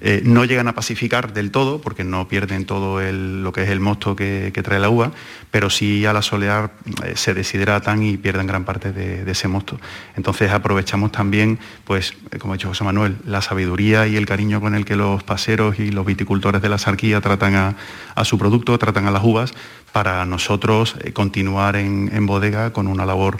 [0.00, 3.80] Eh, no llegan a pacificar del todo, porque no pierden todo lo que es el
[3.80, 5.12] mosto que, trae la uva,
[5.50, 6.72] pero sí al asolear
[7.04, 9.78] eh, se deshidratan y pierden gran parte de, ese mosto.
[10.16, 14.60] Entonces aprovechamos también, pues, eh, como ha dicho José Manuel, la sabiduría y el cariño
[14.60, 18.78] con el que los paseros y los viticultores de la sarquía tratan a, su producto,
[18.78, 19.54] tratan a las uvas,
[19.92, 23.38] para nosotros continuar en, bodega con una labor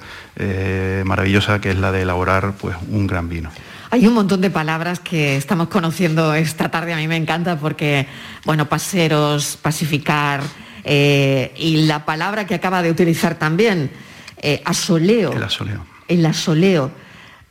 [1.04, 3.50] maravillosa que es la de elaborar pues, un gran vino.
[3.90, 8.06] Hay un montón de palabras que estamos conociendo esta tarde, a mí me encanta porque,
[8.44, 10.42] bueno, paseros, pacificar,
[10.82, 13.90] eh, y la palabra que acaba de utilizar también,
[14.38, 15.32] eh, asoleo.
[15.32, 15.86] El asoleo.
[16.08, 16.90] El asoleo.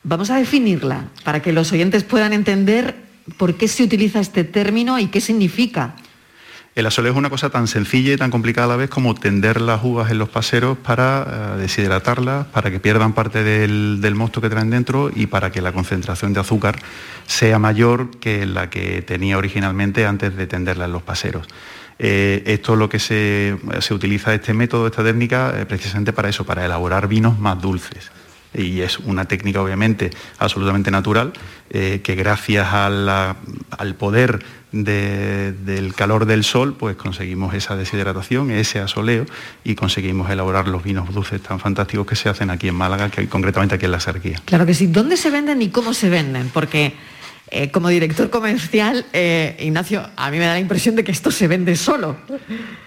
[0.02, 2.94] Vamos a definirla para que los oyentes puedan entender
[3.36, 5.96] por qué se utiliza este término y qué significa.
[6.76, 9.62] El asoleo es una cosa tan sencilla y tan complicada a la vez como tender
[9.62, 14.50] las uvas en los paseros para eh, deshidratarlas, para que pierdan parte del, mosto que
[14.50, 16.76] traen dentro y para que la concentración de azúcar
[17.26, 21.46] sea mayor que la que tenía originalmente antes de tenderla en los paseros.
[21.98, 23.56] Eh, esto es lo que se,
[23.90, 28.10] utiliza, este método, esta técnica, eh, precisamente para eso, para elaborar vinos más dulces
[28.56, 31.32] y es una técnica obviamente absolutamente natural,
[31.68, 39.26] que gracias al poder del calor del sol, pues conseguimos esa deshidratación, ese asoleo
[39.64, 43.28] y conseguimos elaborar los vinos dulces tan fantásticos que se hacen aquí en Málaga, que
[43.28, 44.40] concretamente aquí en la Serquía.
[44.44, 44.86] Claro que sí.
[44.86, 46.50] ¿Dónde se venden y cómo se venden?
[46.52, 46.94] Porque
[47.48, 51.30] eh, como director comercial, eh, Ignacio, a mí me da la impresión de que esto
[51.30, 52.16] se vende solo.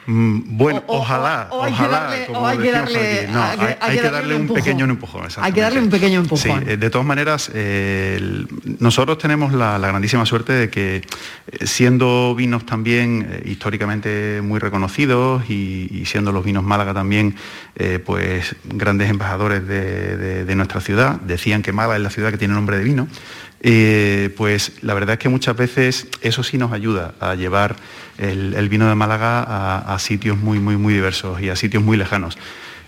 [0.05, 3.29] Mm, bueno, ojalá, ojalá, hay que darle,
[3.79, 5.27] hay, que darle un, pequeño empujón.
[5.37, 6.65] Hay que darle un pequeño empujón.
[6.65, 7.49] Sí, eh, de todas maneras,
[8.79, 11.03] nosotros tenemos la, grandísima suerte de que
[11.61, 17.35] siendo vinos también históricamente muy reconocidos y, siendo los vinos Málaga también,
[18.05, 22.55] pues grandes embajadores de, de nuestra ciudad, decían que Málaga es la ciudad que tiene
[22.55, 23.07] nombre de vino.
[23.61, 27.75] Pues la verdad es que muchas veces eso sí nos ayuda a llevar
[28.17, 31.97] el, vino de Málaga a, a, sitios muy, muy, muy diversos y a sitios muy
[31.97, 32.37] lejanos.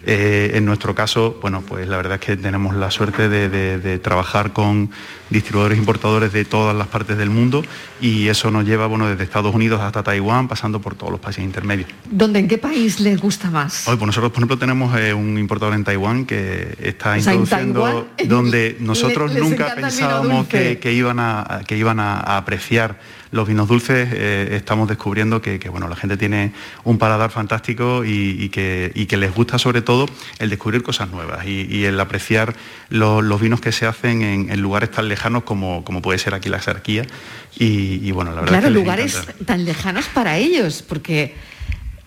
[0.06, 4.52] Eh, en nuestro caso, bueno, pues la verdad es que tenemos la suerte de, trabajar
[4.52, 4.90] con
[5.30, 7.64] distribuidores importadores de todas las partes del mundo
[8.02, 11.44] y eso nos lleva, bueno, desde Estados Unidos hasta Taiwán, pasando por todos los países
[11.44, 11.90] intermedios.
[12.10, 13.88] ¿Dónde, en qué país les gusta más?
[13.88, 18.78] Hoy, pues nosotros, por ejemplo, tenemos eh, un importador en Taiwán que está introduciendo, donde
[18.80, 23.00] nosotros nunca pensábamos que, iban a, que iban a apreciar
[23.32, 28.50] los vinos dulces eh, estamos descubriendo que, bueno, la gente tiene un paladar fantástico y,
[28.50, 30.08] que, que, les gusta sobre todo
[30.40, 32.54] el descubrir cosas nuevas y, el apreciar
[32.90, 36.62] los vinos que se hacen en, lugares tan lejanos como, como puede ser aquí la
[36.62, 37.06] Sarquía.
[37.58, 41.36] Y, bueno, la verdad claro, lugares tan lejanos para ellos, porque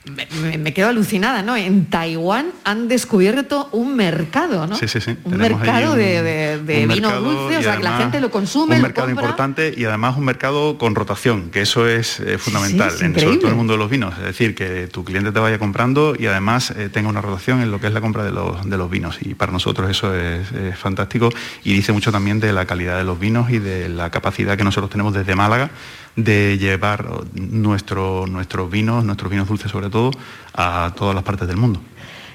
[0.04, 1.56] me, quedo alucinada, ¿no?
[1.56, 4.76] En Taiwán han descubierto un mercado, ¿no?
[4.76, 5.16] Sí, sí, sí.
[5.24, 8.76] Un mercado de, vino dulce, o sea, que la gente lo consume.
[8.76, 13.18] Un mercado importante y además un mercado con rotación, que eso es eh, fundamental en
[13.18, 14.14] sobre todo el mundo de los vinos.
[14.18, 17.70] Es decir, que tu cliente te vaya comprando y además eh, tenga una rotación en
[17.70, 19.18] lo que es la compra de los, de los vinos.
[19.22, 20.44] Y para nosotros eso es,
[20.76, 21.30] fantástico
[21.62, 24.64] y dice mucho también de la calidad de los vinos y de la capacidad que
[24.64, 25.70] nosotros tenemos desde Málaga
[26.16, 30.10] de llevar nuestro, nuestros vinos, nuestros vinos dulces sobre todo,
[30.54, 31.80] a todas las partes del mundo.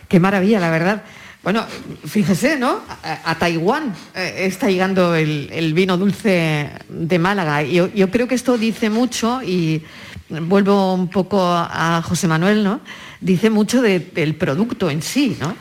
[0.07, 1.03] Qué maravilla, la verdad.
[1.41, 1.65] Bueno,
[2.05, 2.81] fíjese, ¿no?
[3.03, 7.63] A, Taiwán eh, está llegando el, vino dulce de Málaga.
[7.63, 9.81] Yo, yo creo que esto dice mucho y
[10.29, 12.81] vuelvo un poco a José Manuel, ¿no?
[13.21, 15.55] Dice mucho del producto en sí, ¿no?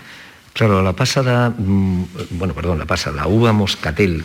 [0.58, 4.24] Claro, la pasada, mm, bueno, perdón, la pasa, la uva moscatel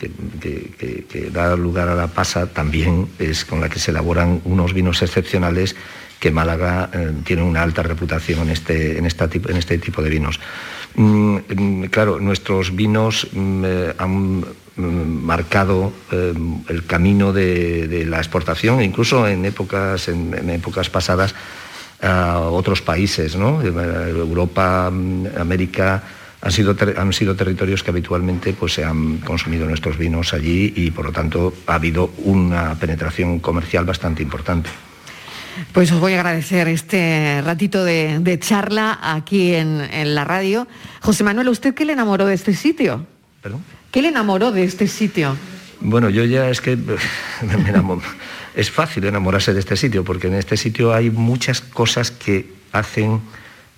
[0.00, 5.02] que, da lugar a la pasa también es con la que se elaboran unos vinos
[5.02, 5.76] excepcionales
[6.18, 10.40] que Málaga eh, tiene una alta reputación en este, en, este tipo de vinos.
[10.94, 14.42] Mm, mm, claro, nuestros vinos eh, han
[14.76, 16.32] marcado eh,
[16.70, 21.34] el camino de, la exportación, incluso en épocas, en épocas pasadas
[22.02, 23.62] a otros países, ¿no?
[23.62, 26.02] Europa, América,
[26.44, 30.90] han sido, han sido territorios que habitualmente pues, se han consumido nuestros vinos allí y
[30.90, 34.68] por lo tanto ha habido una penetración comercial bastante importante.
[35.72, 40.66] Pues os voy a agradecer este ratito de, charla aquí en, la radio.
[41.00, 43.06] José Manuel, ¿usted qué le enamoró de este sitio?
[43.40, 43.62] ¿Perdón?
[43.90, 45.36] ¿Qué le enamoró de este sitio?
[45.80, 46.76] Bueno, yo ya es que
[47.42, 48.02] me enamoró
[48.54, 53.20] es fácil enamorarse de este sitio, porque en este sitio hay muchas cosas que hacen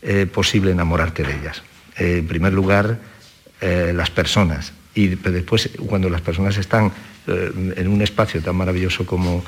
[0.02, 1.62] eh, posible enamorarte de ellas.
[1.98, 2.98] Eh, en primer lugar,
[3.60, 4.72] eh, las personas.
[4.94, 6.92] Y después, cuando las personas están
[7.26, 9.44] en un espacio tan maravilloso como,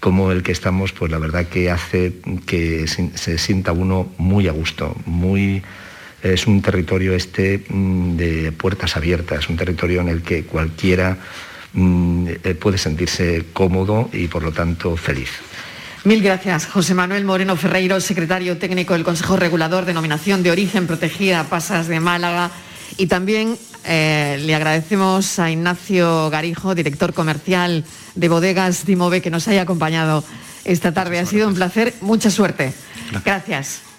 [0.00, 2.14] como el que estamos, pues la verdad que hace
[2.44, 5.62] que se, sienta uno muy a gusto, muy
[6.22, 11.18] es un territorio este mm, de puertas abiertas, un territorio en el que cualquiera
[11.72, 15.30] puede sentirse cómodo y por lo tanto feliz.
[16.02, 21.44] Mil gracias, José Manuel Moreno Ferreiro, secretario técnico del Consejo Regulador Denominación de Origen Protegida
[21.44, 22.50] Pasas de Málaga.
[22.96, 29.46] Y también eh, le agradecemos a Ignacio Garijo, director comercial de Bodegas Dimove, que nos
[29.48, 30.24] haya acompañado
[30.64, 31.18] esta tarde.
[31.18, 32.72] Ha sido un placer, mucha suerte.
[33.22, 33.89] Gracias.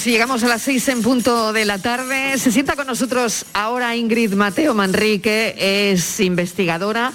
[0.00, 2.38] Minutos y llegamos a las 6 en punto de la tarde.
[2.38, 5.54] Se sienta con nosotros ahora Ingrid Mateo Manrique,
[5.92, 7.12] es investigadora.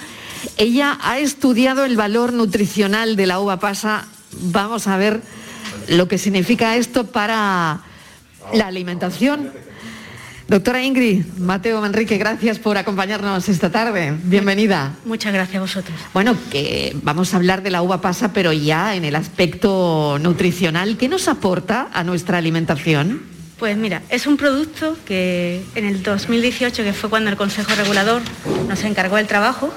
[0.58, 4.08] Ella ha estudiado el valor nutricional de la uva pasa.
[4.32, 5.22] Vamos a ver
[5.88, 7.82] lo que significa esto para
[8.54, 9.52] la alimentación
[10.48, 14.14] Doctora Ingrid, Mateo Manrique, gracias por acompañarnos esta tarde.
[14.26, 14.94] Bienvenida.
[15.04, 15.98] Muchas gracias a vosotros.
[16.14, 20.98] Bueno, que vamos a hablar de la uva pasa, pero ya en el aspecto nutricional.
[20.98, 23.24] ¿Qué nos aporta a nuestra alimentación?
[23.58, 28.22] Pues mira, es un producto que en el 2018, que fue cuando el Consejo Regulador
[28.68, 29.74] nos encargó el trabajo,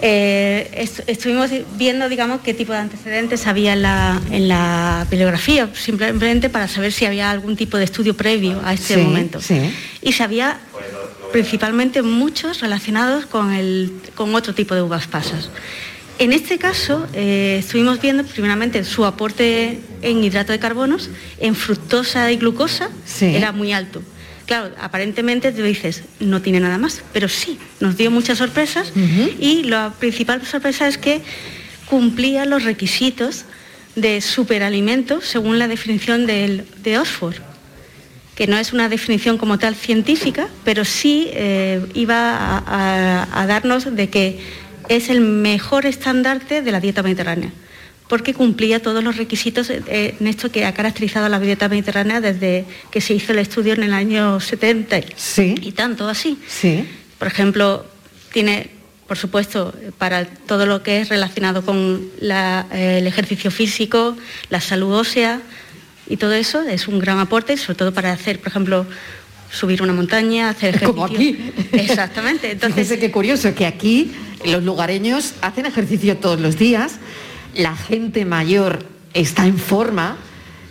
[0.00, 3.82] eh, estuvimos viendo, digamos, qué tipo de antecedentes había en
[4.48, 9.40] la, bibliografía, simplemente para saber si había algún tipo de estudio previo a este momento.
[10.02, 10.60] Y se había
[11.32, 15.50] principalmente muchos relacionados con, el, con otro tipo de uvas pasas.
[16.18, 22.32] En este caso, eh, estuvimos viendo primeramente su aporte en hidrato de carbonos, en fructosa
[22.32, 22.88] y glucosa,
[23.20, 24.02] era muy alto.
[24.46, 28.92] Claro, aparentemente te dices, no tiene nada más, pero sí, nos dio muchas sorpresas
[29.40, 31.20] y la principal sorpresa es que
[31.86, 33.44] cumplía los requisitos
[33.96, 37.34] de superalimento según la definición de, Oxford,
[38.36, 44.08] que no es una definición como tal científica, pero sí eh, iba a darnos de
[44.10, 44.38] que
[44.88, 47.50] es el mejor estandarte de la dieta mediterránea
[48.08, 52.20] porque cumplía todos los requisitos eh, en esto que ha caracterizado a la dieta mediterránea
[52.20, 55.00] desde que se hizo el estudio en el año 70
[55.60, 56.38] y tanto así.
[56.46, 56.84] Sí.
[57.18, 57.84] Por ejemplo,
[58.32, 58.70] tiene,
[59.08, 64.16] por supuesto, para todo lo que es relacionado con eh, el ejercicio físico,
[64.50, 65.40] la salud ósea
[66.08, 68.86] y todo eso, es un gran aporte, sobre todo para hacer, por ejemplo,
[69.50, 70.94] subir una montaña, hacer ejercicio.
[70.94, 71.36] Como aquí.
[71.72, 72.50] Exactamente.
[72.52, 74.12] Entonces, Fíjese qué curioso que aquí
[74.44, 77.00] los lugareños hacen ejercicio todos los días
[77.56, 78.84] la gente mayor
[79.14, 80.16] está en forma,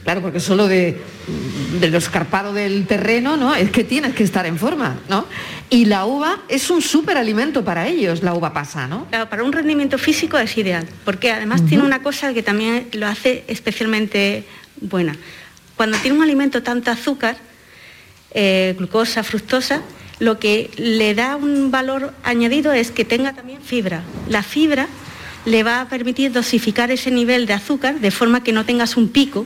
[0.04, 1.02] claro, porque solo de,
[1.80, 3.56] de lo escarpado del terreno, ¿no?
[3.56, 5.26] Es que tienes que estar en forma, ¿no?
[5.70, 9.06] Y la uva es un superalimento para ellos, la uva pasa, ¿no?
[9.06, 13.08] Claro, para un rendimiento físico es ideal, porque además tiene una cosa que también lo
[13.08, 14.46] hace especialmente
[14.80, 15.16] buena.
[15.76, 17.38] Cuando tiene un alimento tanto azúcar,
[18.32, 19.82] eh, glucosa, fructosa,
[20.20, 24.04] lo que le da un valor añadido es que tenga también fibra.
[24.30, 24.88] La fibra
[25.46, 29.10] le va a permitir dosificar ese nivel de azúcar de forma que no tengas un
[29.10, 29.46] pico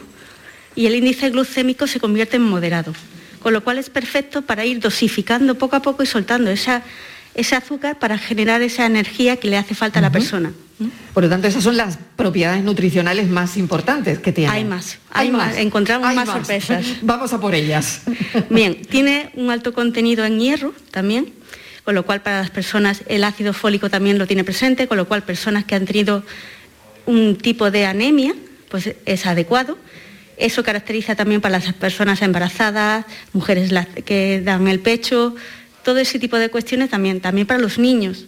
[0.75, 2.93] y el índice glucémico se convierte en moderado.
[3.41, 6.83] Con lo cual es perfecto para ir dosificando poco a poco y soltando esa,
[7.35, 10.51] ese azúcar para generar esa energía que le hace falta a la persona.
[11.13, 14.51] Por lo tanto, esas son las propiedades nutricionales más importantes que tiene.
[14.51, 15.57] Hay más, hay, más.
[15.57, 16.85] Encontramos más, sorpresas.
[17.01, 18.01] Vamos a por ellas.
[18.49, 21.33] Bien, tiene un alto contenido en hierro también,
[21.89, 25.07] con lo cual para las personas el ácido fólico también lo tiene presente, con lo
[25.07, 26.23] cual personas que han tenido
[27.07, 28.35] un tipo de anemia,
[28.69, 29.75] pues es adecuado.
[30.37, 33.73] Eso caracteriza también para las personas embarazadas, mujeres
[34.05, 35.35] que dan el pecho,
[35.83, 38.27] todo ese tipo de cuestiones también, también para los niños.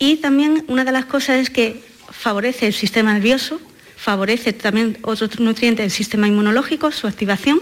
[0.00, 1.80] Y también una de las cosas es que
[2.10, 3.60] favorece el sistema nervioso,
[3.94, 7.60] favorece también otros nutrientes del sistema inmunológico, su activación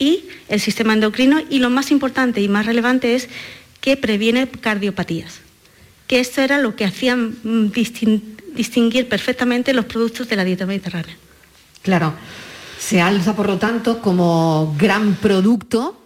[0.00, 3.28] y el sistema endocrino y lo más importante y más relevante es
[3.86, 5.38] que previene cardiopatías,
[6.08, 7.70] que esto era lo que hacían mm,
[8.56, 11.16] distinguir perfectamente los productos de la dieta mediterránea.
[11.82, 12.12] Claro,
[12.80, 16.02] se alza por lo tanto como gran producto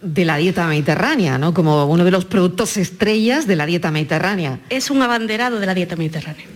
[0.00, 1.54] de la dieta mediterránea, ¿no?
[1.54, 4.58] Como uno de los productos estrellas de la dieta mediterránea.
[4.68, 6.46] Es un abanderado de la dieta mediterránea.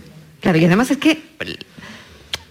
[0.41, 1.23] Claro, y además es que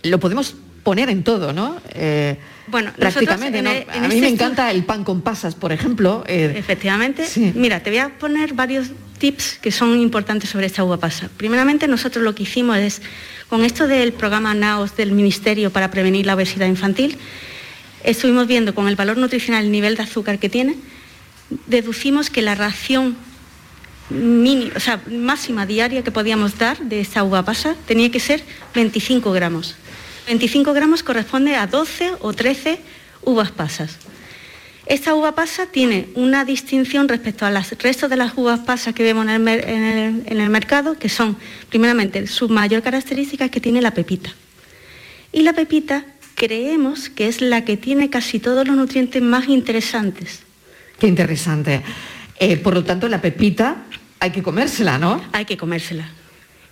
[0.04, 0.56] lo podemos
[0.86, 1.80] poner en todo, ¿no?
[1.94, 2.36] Eh,
[2.68, 3.70] bueno, prácticamente, ¿no?
[3.70, 6.22] a mí este me encanta el pan con pasas, por ejemplo.
[6.28, 7.26] Eh, Efectivamente.
[7.56, 11.28] Mira, te voy a poner varios tips que son importantes sobre esta uva pasa.
[11.36, 13.02] Primeramente, nosotros lo que hicimos es,
[13.48, 17.18] con esto del programa NAOS del Ministerio para prevenir la obesidad infantil,
[18.04, 20.76] estuvimos viendo con el valor nutricional el nivel de azúcar que tiene,
[21.66, 23.16] deducimos que la ración
[25.10, 29.74] máxima diaria que podíamos dar de esta uva pasa tenía que ser 25 gramos.
[30.26, 32.80] 25 gramos corresponde a 12 o 13
[33.22, 33.96] uvas pasas.
[34.86, 39.26] Esta uva pasa tiene una distinción respecto al resto de las uvas pasas que vemos
[39.28, 41.36] en el, mercado, que son,
[41.68, 44.30] primeramente, su mayor característica es que tiene la pepita.
[45.32, 46.04] Y la pepita
[46.36, 50.42] creemos que es la que tiene casi todos los nutrientes más interesantes.
[51.00, 51.82] Qué interesante.
[52.38, 53.86] Eh, por lo tanto, la pepita
[54.20, 55.20] hay que comérsela, ¿no?
[55.32, 56.08] Hay que comérsela.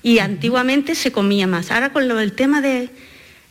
[0.04, 1.72] Y antiguamente se comía más.
[1.72, 2.90] Ahora con lo del tema de,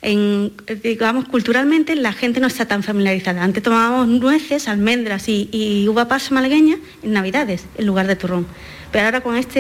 [0.04, 3.44] digamos, culturalmente la gente no está tan familiarizada.
[3.44, 8.46] Antes tomábamos nueces, almendras y, uva pasa malagueña en Navidades en lugar de turrón.
[8.92, 9.60] Pero ahora con esta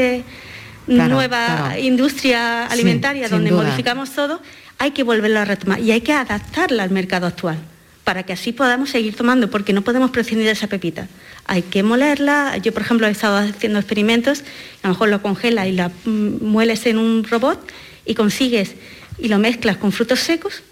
[0.88, 4.42] nueva industria alimentaria donde modificamos todo,
[4.80, 7.58] hay que volverlo a retomar y hay que adaptarla al mercado actual
[8.04, 11.08] para que así podamos seguir tomando, porque no podemos prescindir de esa pepita.
[11.46, 12.58] Hay que molerla.
[12.58, 14.44] Yo, por ejemplo, he estado haciendo experimentos,
[14.82, 17.60] a lo mejor lo congelas y la mm, mueles en un robot
[18.06, 18.76] y consigues
[19.18, 20.64] y lo mezclas con frutos secos.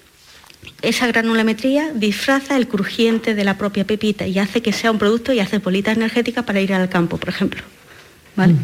[0.81, 5.33] Esa granulometría disfraza el crujiente de la propia pepita y hace que sea un producto
[5.33, 7.61] y hace bolitas energéticas para ir al campo, por ejemplo.
[8.35, 8.55] ¿Vale?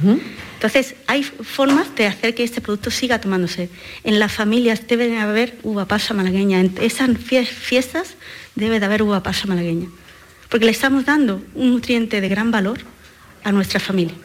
[0.53, 3.69] Entonces, hay formas de hacer que este producto siga tomándose.
[4.03, 6.59] En las familias debe haber uva pasa malagueña.
[6.59, 8.15] En esas fiestas
[8.55, 9.87] debe de haber uva pasa malagueña.
[10.49, 12.79] Porque le estamos dando un nutriente de gran valor
[13.43, 14.15] a nuestra familia.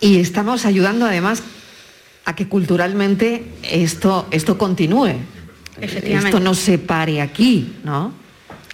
[0.00, 1.42] Y estamos ayudando además
[2.28, 5.16] a que culturalmente esto, esto continúe.
[5.80, 6.28] Efectivamente.
[6.28, 8.12] Esto no se pare aquí, ¿no?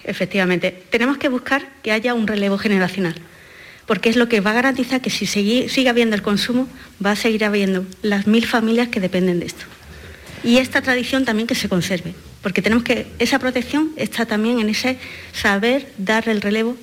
[0.02, 0.82] Efectivamente.
[0.90, 3.14] Tenemos que buscar que haya un relevo generacional
[3.86, 6.66] porque es lo que va a garantizar que si sigue, habiendo el consumo,
[7.04, 9.66] va a seguir habiendo las mil familias que dependen de esto.
[10.42, 14.68] Y esta tradición también que se conserve, porque tenemos que, esa protección está también en
[14.68, 14.98] ese
[15.32, 16.76] saber dar el relevo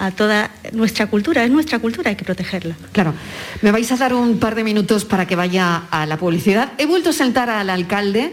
[0.00, 2.74] a toda nuestra cultura, es nuestra cultura, hay que protegerla.
[2.92, 3.12] Claro,
[3.60, 6.72] me vais a dar un par de minutos para que vaya a la publicidad.
[6.78, 8.32] He vuelto a sentar al alcalde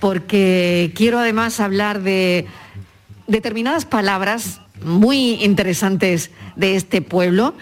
[0.00, 2.46] porque quiero además hablar de
[3.26, 7.54] determinadas palabras muy interesantes de este pueblo.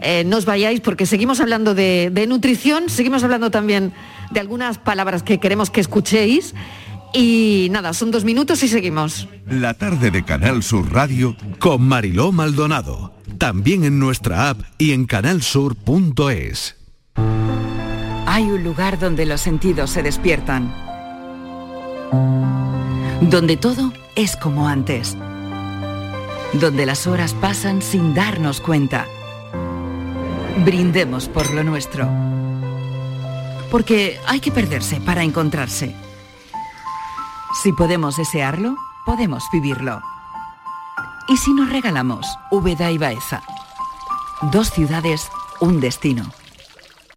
[0.00, 3.92] Eh, no os vayáis porque seguimos hablando de, de nutrición, seguimos hablando también
[4.30, 6.54] de algunas palabras que queremos que escuchéis.
[7.14, 9.28] Y nada, son dos minutos y seguimos.
[9.48, 13.14] La tarde de Canal Sur Radio con Mariló Maldonado.
[13.38, 16.76] También en nuestra app y en canalsur.es.
[18.26, 20.74] Hay un lugar donde los sentidos se despiertan.
[23.20, 25.16] Donde todo es como antes
[26.60, 29.06] donde las horas pasan sin darnos cuenta.
[30.64, 32.08] Brindemos por lo nuestro.
[33.70, 35.94] Porque hay que perderse para encontrarse.
[37.62, 38.76] Si podemos desearlo,
[39.06, 40.02] podemos vivirlo.
[41.28, 43.42] ¿Y si nos regalamos Úbeda y Baeza?
[44.52, 45.30] Dos ciudades,
[45.60, 46.24] un destino.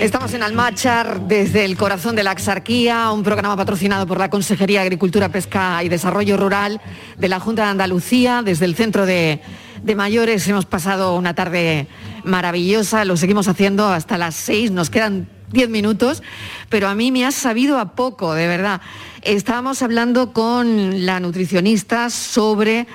[0.00, 4.80] Estamos en Almachar desde el corazón de la Axarquía, un programa patrocinado por la Consejería
[4.80, 6.80] de Agricultura, Pesca y Desarrollo Rural
[7.16, 8.42] de la Junta de Andalucía.
[8.44, 9.40] Desde el Centro de,
[9.82, 11.86] de Mayores hemos pasado una tarde
[12.22, 16.22] maravillosa, lo seguimos haciendo hasta las seis, nos quedan diez minutos,
[16.68, 18.82] pero a mí me ha sabido a poco, de verdad.
[19.22, 22.86] Estábamos hablando con la nutricionista sobre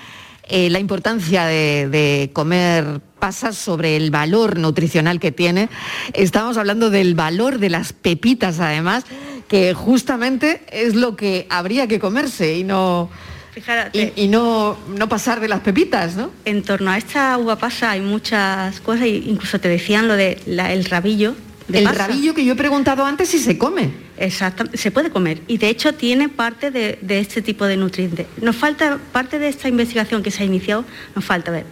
[0.43, 5.69] eh, la importancia de, de comer pasas, sobre el valor nutricional que tiene.
[6.13, 9.05] Estamos hablando del valor de las pepitas, además,
[9.47, 13.09] que justamente es lo que habría que comerse y no...
[13.51, 14.13] Fíjate.
[14.15, 16.31] Y, y no, no pasar de las pepitas, ¿no?
[16.45, 20.85] En torno a esta uva pasa hay muchas cosas, incluso te decían lo del el
[20.85, 21.35] rabillo.
[21.71, 23.91] El rabillo que yo he preguntado antes si se come.
[24.17, 28.27] Exacto, se puede comer y de hecho tiene parte de, de este tipo de nutrientes.
[28.41, 30.83] Nos falta, parte de esta investigación que se ha iniciado,
[31.15, 31.65] nos falta ver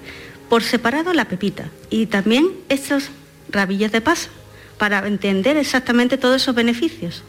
[0.50, 3.10] por separado la pepita y también estos
[3.50, 4.30] rabillos de pasa
[4.78, 7.24] para entender exactamente todos esos beneficios.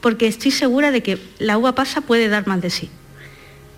[0.00, 2.90] Porque estoy segura de que la uva pasa puede dar más de sí.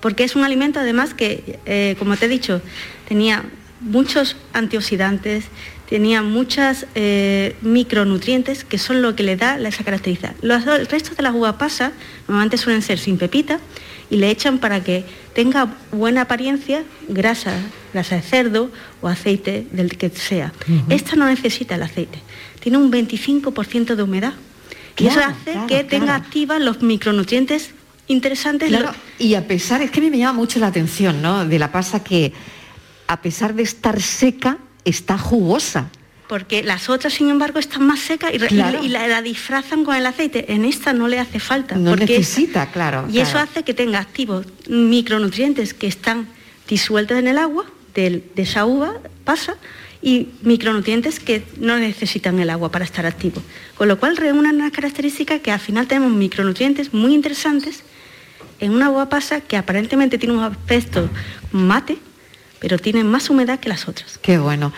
[0.01, 2.61] Porque es un alimento además que, eh, como te he dicho,
[3.09, 3.45] tenía
[3.81, 5.45] muchos antioxidantes,
[5.89, 10.35] tenía muchos eh, micronutrientes que son lo que le da esa característica.
[10.43, 11.93] Los, el resto de las uvas pasas
[12.27, 13.59] normalmente suelen ser sin pepita
[14.11, 17.53] y le echan para que tenga buena apariencia grasa,
[17.93, 18.71] grasa de cerdo
[19.01, 20.53] o aceite del que sea.
[20.89, 22.19] Esta no necesita el aceite,
[22.61, 24.35] tiene un 25% de humedad.
[24.97, 27.71] y eso hace claro, que tenga activas los micronutrientes
[28.09, 28.73] interesantes.
[29.19, 31.45] Y a pesar, es que a mí me llama mucho la atención, ¿no?
[31.45, 32.33] De la pasa que
[33.07, 35.89] a pesar de estar seca, está jugosa.
[36.29, 39.97] Porque las otras, sin embargo, están más secas y, la- y la, la disfrazan con
[39.97, 40.53] el aceite.
[40.53, 41.77] En esta no le hace falta.
[41.77, 43.09] No es- necesita, claro.
[43.11, 46.29] Y eso hace que tenga activos micronutrientes que están
[46.69, 47.65] disueltos en el agua
[47.95, 49.55] del- de esa uva, pasa,
[50.03, 53.43] y micronutrientes que no necesitan el agua para estar activos.
[53.77, 57.83] Con lo cual reúnen unas características que al final tenemos micronutrientes muy interesantes
[58.61, 61.09] en una uva pasa que aparentemente tiene un aspecto
[61.53, 61.99] mate,
[62.61, 64.19] pero tiene más humedad que las otras.
[64.19, 64.73] Qué bueno.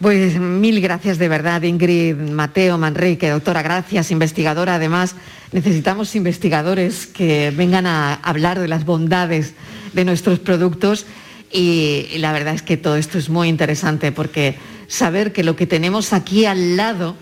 [0.00, 4.76] Pues mil gracias de verdad, Ingrid, Mateo, Manrique, doctora, gracias, investigadora.
[4.76, 5.16] Además,
[5.50, 9.54] necesitamos investigadores que vengan a hablar de las bondades
[9.92, 11.04] de nuestros productos
[11.50, 14.56] y la verdad es que todo esto es muy interesante porque
[14.86, 17.16] saber que lo que tenemos aquí al lado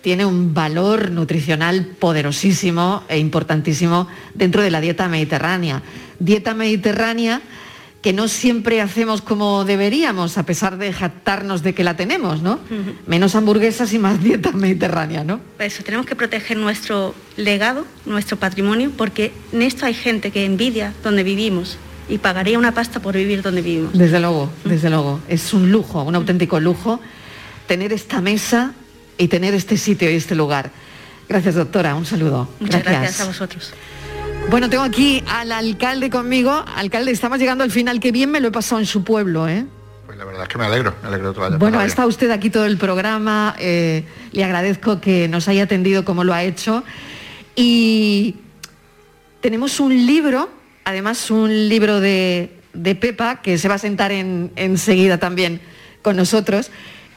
[0.00, 5.82] tiene un valor nutricional poderosísimo e importantísimo dentro de la dieta mediterránea.
[6.18, 7.40] Dieta mediterránea
[8.02, 12.58] que no siempre hacemos como deberíamos, a pesar de jactarnos de que la tenemos, ¿no?
[13.06, 15.40] Menos hamburguesas y más dieta mediterránea, ¿no?
[15.58, 20.94] Eso tenemos que proteger nuestro legado, nuestro patrimonio, porque en esto hay gente que envidia
[21.04, 21.76] donde vivimos
[22.08, 23.96] y pagaría una pasta por vivir donde vivimos.
[23.96, 25.20] Desde luego, desde luego.
[25.28, 27.00] Es un lujo, un auténtico lujo
[27.66, 28.72] tener esta mesa
[29.18, 30.70] y tener este sitio y este lugar.
[31.28, 31.94] Gracias, doctora.
[31.94, 32.48] Un saludo.
[32.58, 33.72] Muchas gracias, a vosotros.
[34.50, 36.64] Bueno, tengo aquí al alcalde conmigo.
[36.76, 38.00] Alcalde, estamos llegando al final.
[38.00, 39.64] Qué bien me lo he pasado en su pueblo, ¿eh?
[40.06, 42.50] Pues la verdad es que me alegro, me alegro de Bueno, ha estado usted aquí
[42.50, 43.54] todo el programa.
[43.58, 46.82] eh, le agradezco que nos haya atendido como lo ha hecho.
[47.54, 48.36] Y
[49.40, 50.50] tenemos un libro,
[50.84, 55.60] además un libro de, de Pepa, que se va a sentar en- enseguida también
[56.02, 56.72] con nosotros.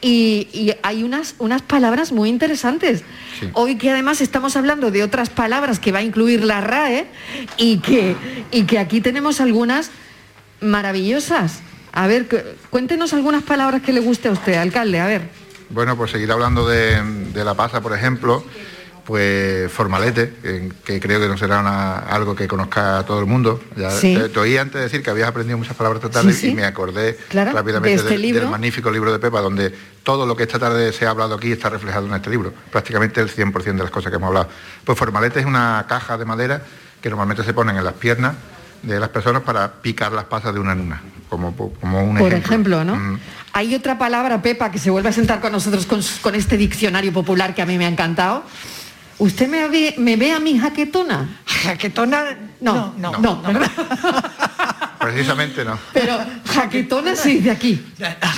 [0.05, 3.03] Y, y hay unas, unas palabras muy interesantes.
[3.53, 7.07] Hoy que además estamos hablando de otras palabras que va a incluir la RAE
[7.57, 8.15] y que,
[8.51, 9.91] y que aquí tenemos algunas
[10.59, 11.61] maravillosas.
[11.93, 12.37] A ver, cu-
[12.69, 15.21] cuéntenos algunas palabras que le guste a usted, alcalde, a ver.
[15.69, 17.01] Bueno, pues seguir hablando de,
[17.33, 18.43] de la pasa, por ejemplo,
[19.05, 20.33] pues formalete,
[20.85, 23.61] que, creo que no será una- algo que conozca todo el mundo.
[23.75, 24.15] Ya Sí.
[24.15, 26.47] te, te oí antes decir que habías aprendido muchas palabras esta tarde Sí, sí.
[26.49, 29.73] y me acordé Claro, rápidamente de este del, magnífico libro de Pepa, donde
[30.03, 33.19] todo lo que esta tarde se ha hablado aquí está reflejado en este libro, prácticamente
[33.19, 34.47] el 100% de las cosas que hemos hablado.
[34.85, 36.61] Pues formalete es una caja de madera
[37.01, 38.35] que normalmente se ponen en las piernas
[38.83, 42.33] de las personas para picar las pasas de una en una, como, como un Por
[42.33, 42.81] ejemplo.
[42.81, 43.19] ejemplo, ¿no?
[43.53, 45.85] Hay otra palabra, Pepa, que se vuelve a sentar con nosotros
[46.21, 48.43] con este diccionario popular que a mí me ha encantado.
[49.19, 51.41] ¿Usted me ve, me ve a mi jaquetona?
[51.45, 52.37] ¿Jaquetona?
[52.61, 53.71] No, no, no, ¿verdad?
[54.99, 55.77] Precisamente no.
[55.93, 57.83] Pero jaquetona sí, de aquí.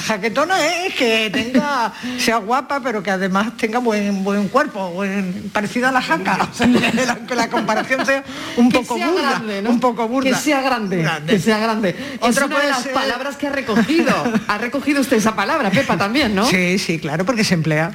[0.07, 5.89] Jaquetona es que tenga, sea guapa, pero que además tenga buen buen cuerpo, buen- parecida
[5.89, 6.49] a la jaca.
[6.51, 8.23] O sea, que, la, que la comparación sea
[8.57, 9.29] un Que poco sea burda.
[9.31, 9.69] grande, ¿no?
[9.69, 10.29] Un poco burda.
[10.29, 11.89] Que sea grande, que sea grande.
[11.89, 14.13] es Otra una de las ser- palabras que ha recogido.
[14.47, 16.45] Ha recogido usted esa palabra, Pepa, también, ¿no?
[16.45, 17.91] Sí, sí, claro, porque se emplea.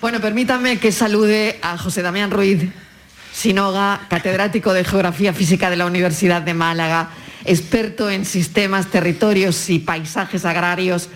[0.00, 2.68] Bueno, permítame que salude a José Damián Ruiz.
[3.32, 7.10] Sinoga, catedrático de Geografía Física de la Universidad de Málaga,
[7.44, 11.08] experto en sistemas, territorios y paisajes agrarios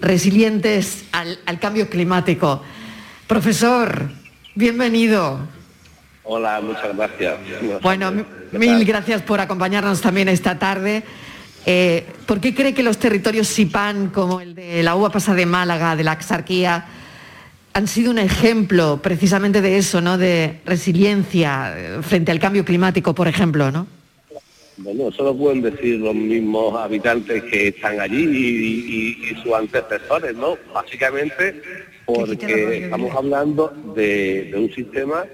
[0.00, 2.62] resilientes al, cambio climático.
[3.26, 4.10] Profesor,
[4.54, 5.38] bienvenido.
[6.24, 7.36] Hola, muchas gracias.
[7.82, 8.12] Bueno,
[8.52, 11.02] mil gracias por acompañarnos también esta tarde.
[11.66, 15.46] Eh, ¿Por qué cree que los territorios SIPAN, como el de la uva pasa de
[15.46, 16.84] Málaga, de la Axarquía,
[17.72, 20.18] han sido un ejemplo precisamente de eso, ¿no?
[20.18, 23.86] De resiliencia eh, frente al cambio climático, por ejemplo, ¿no?
[24.76, 30.56] Bueno, eso lo pueden decir los mismos habitantes que están allí y, sus antecesores, ¿no?
[30.72, 31.60] Básicamente
[32.06, 35.24] porque estamos hablando de un sistema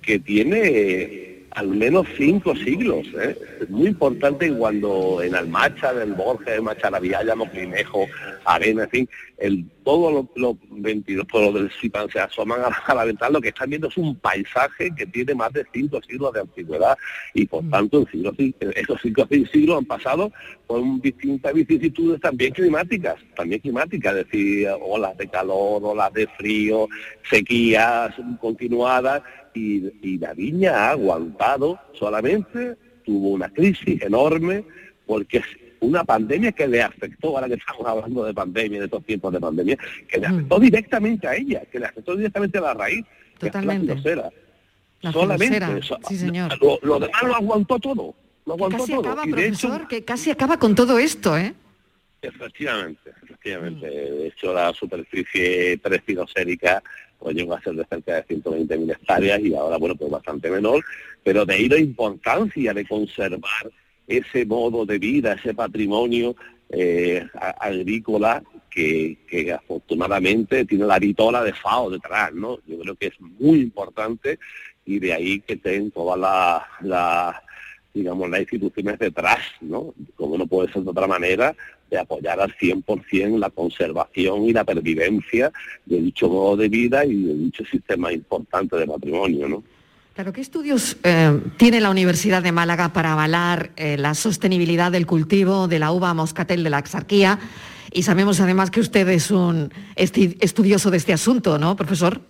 [0.00, 3.06] que tiene al menos cinco siglos.
[3.20, 3.36] ¿eh?
[3.60, 8.06] Es muy importante cuando en Almacha, en Borges, en Macharavilla, Moclinejo,
[8.44, 9.08] Arena, en fin,
[9.38, 13.70] el, todos los, 22 pueblos del Sipan se asoman a, la ventana, lo que están
[13.70, 16.96] viendo es un paisaje que tiene más de cinco siglos de antigüedad
[17.34, 17.70] y por mm.
[17.70, 18.34] tanto en siglos,
[18.74, 20.32] esos cinco siglos han pasado
[20.66, 26.88] con distintas vicisitudes también climáticas, también climáticas, es decir, olas de calor, olas de frío,
[27.28, 29.22] sequías continuadas,
[29.54, 34.64] y, la viña ha aguantado solamente, tuvo una crisis enorme,
[35.06, 35.42] porque
[35.82, 39.40] una pandemia que le afectó, ahora que estamos hablando de pandemia, de estos tiempos de
[39.40, 39.76] pandemia,
[40.08, 40.62] que le afectó mm.
[40.62, 43.04] directamente a ella, que le afectó directamente a la raíz,
[43.38, 44.00] Totalmente.
[44.00, 44.30] que es la
[45.10, 45.60] Solamente
[46.08, 46.56] sí, señor.
[46.60, 48.14] Lo, demás lo aguantó todo.
[48.46, 49.00] Lo aguantó casi todo.
[49.00, 51.54] Acaba, profesor, que casi acaba con todo esto, ¿eh?
[52.22, 53.86] Efectivamente, efectivamente.
[53.88, 56.80] De hecho, la superficie prestinocérica
[57.18, 60.84] pues llegó a ser de cerca de 120.000 hectáreas y ahora, bueno, pues bastante menor,
[61.24, 63.70] pero de ahí la importancia de conservar
[64.06, 66.34] ese modo de vida, ese patrimonio
[66.68, 67.26] eh,
[67.60, 69.18] agrícola que,
[69.54, 72.58] afortunadamente tiene la vitola de FAO detrás, ¿no?
[72.66, 74.38] Yo creo que es muy importante
[74.84, 77.42] y de ahí que estén todas las, la,
[77.92, 79.94] digamos, las instituciones detrás, ¿no?
[80.16, 81.54] Como no puede ser de otra manera,
[81.90, 85.52] de apoyar al 100% la conservación y la pervivencia
[85.84, 89.46] de dicho modo de vida y de dicho sistema importante de patrimonio.
[89.46, 89.62] ¿no?
[90.14, 95.06] Claro, ¿qué estudios eh, tiene la Universidad de Málaga para avalar eh, la sostenibilidad del
[95.06, 97.38] cultivo de la uva moscatel de la Axarquía?
[97.90, 102.20] Y sabemos además que usted es un estudioso de este asunto, ¿no, profesor?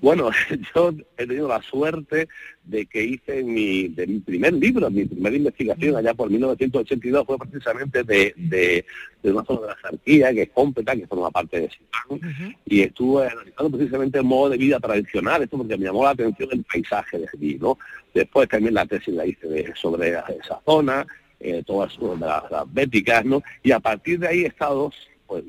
[0.00, 0.30] Bueno,
[0.74, 2.28] yo he tenido la suerte
[2.64, 7.38] de que hice mi, de mi primer libro, mi primera investigación allá por 1982 fue
[7.38, 8.84] precisamente de, de,
[9.30, 13.26] una zona de la Sarquía, que es completa, que forma parte de Simán, y estuve
[13.26, 17.18] analizando precisamente el modo de vida tradicional, esto porque me llamó la atención el paisaje
[17.18, 17.78] de allí, ¿no?
[18.14, 21.06] Después también la tesis la hice sobre esa zona,
[21.40, 23.42] eh, todas las, las béticas, ¿no?
[23.62, 24.92] Y a partir de ahí he estado
[25.26, 25.44] pues,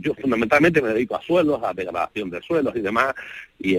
[0.00, 3.14] yo fundamentalmente me dedico a suelos, a degradación de suelos y demás,
[3.58, 3.76] y,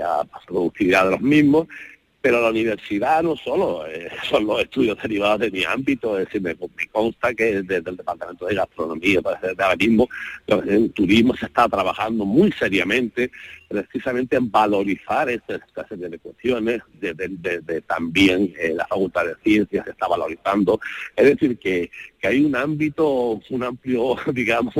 [0.00, 1.68] a productividad de los mismos,
[2.24, 6.40] pero la universidad no solo eh, son los estudios derivados de mi ámbito, es decir,
[6.40, 6.56] me,
[6.90, 10.08] consta que desde el Departamento de Gastronomía, desde ahora mismo,
[10.46, 13.30] en turismo se está trabajando muy seriamente
[13.68, 19.90] precisamente en valorizar estas clases de cuestiones, de, también eh, la Facultad de Ciencias se
[19.90, 20.80] está valorizando,
[21.16, 21.90] es decir, que,
[22.22, 24.74] hay un ámbito, un amplio, digamos,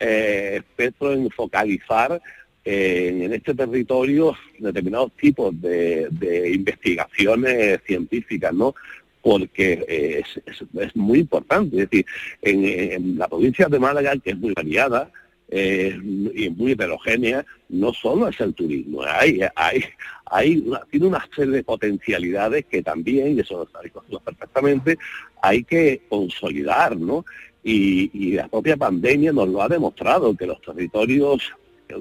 [0.00, 2.20] eh, espectro en focalizar
[2.64, 6.08] en este territorio determinados tipos de,
[6.54, 8.74] investigaciones científicas, ¿no?
[9.22, 11.82] porque es, muy importante.
[11.82, 12.06] Es decir,
[12.42, 15.10] en, la provincia de Málaga, que es muy variada
[15.48, 15.98] eh,
[16.34, 19.84] y muy heterogénea, no solo es el turismo, hay, hay,
[20.26, 23.92] hay tiene una serie de potencialidades que también, y eso lo sabéis
[24.24, 24.96] perfectamente,
[25.42, 27.24] hay que consolidar, ¿no?
[27.62, 31.52] Y la propia pandemia nos lo ha demostrado, que los territorios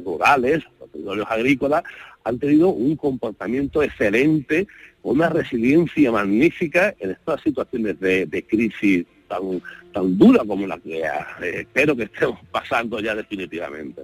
[0.03, 1.83] rurales, los territorios agrícolas,
[2.23, 4.67] han tenido un comportamiento excelente,
[5.03, 9.61] una resiliencia magnífica en estas situaciones de, crisis tan,
[9.93, 11.09] tan dura como la que eh,
[11.41, 14.01] espero que estemos pasando ya definitivamente.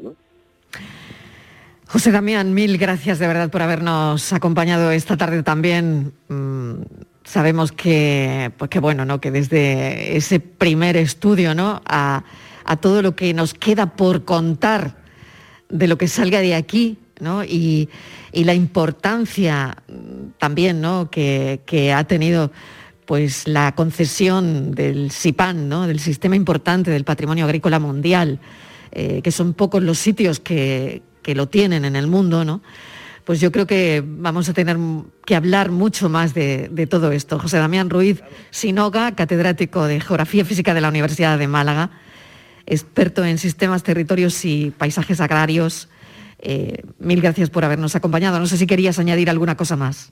[1.88, 6.14] José Damián, mil gracias de verdad por habernos acompañado esta tarde también.
[6.30, 6.82] Mm,
[7.24, 9.22] sabemos que, pues que bueno, ¿no?
[9.22, 11.82] que desde ese primer estudio ¿no?
[11.86, 12.24] a
[12.82, 15.05] todo lo que nos queda por contar
[15.70, 17.44] de lo que salga de aquí, ¿no?
[17.44, 17.90] Y,
[18.34, 19.78] la importancia
[20.40, 21.10] también ¿no?
[21.10, 22.52] que, ha tenido
[23.06, 25.88] pues, la concesión del SIPAN, ¿no?
[25.88, 28.42] del Sistema Importante del Patrimonio Agrícola Mundial,
[28.92, 32.62] eh, que son pocos los sitios que, lo tienen en el mundo, ¿no?
[33.24, 34.78] pues yo creo que vamos a tener
[35.26, 37.40] que hablar mucho más de, de, todo esto.
[37.40, 41.90] José Damián Ruiz Sinoga, catedrático de Geografía Física de la Universidad de Málaga,
[42.66, 45.90] experto en sistemas, territorios y paisajes agrarios,
[46.40, 48.38] Eh, mil gracias por habernos acompañado.
[48.40, 50.12] No sé si querías añadir alguna cosa más.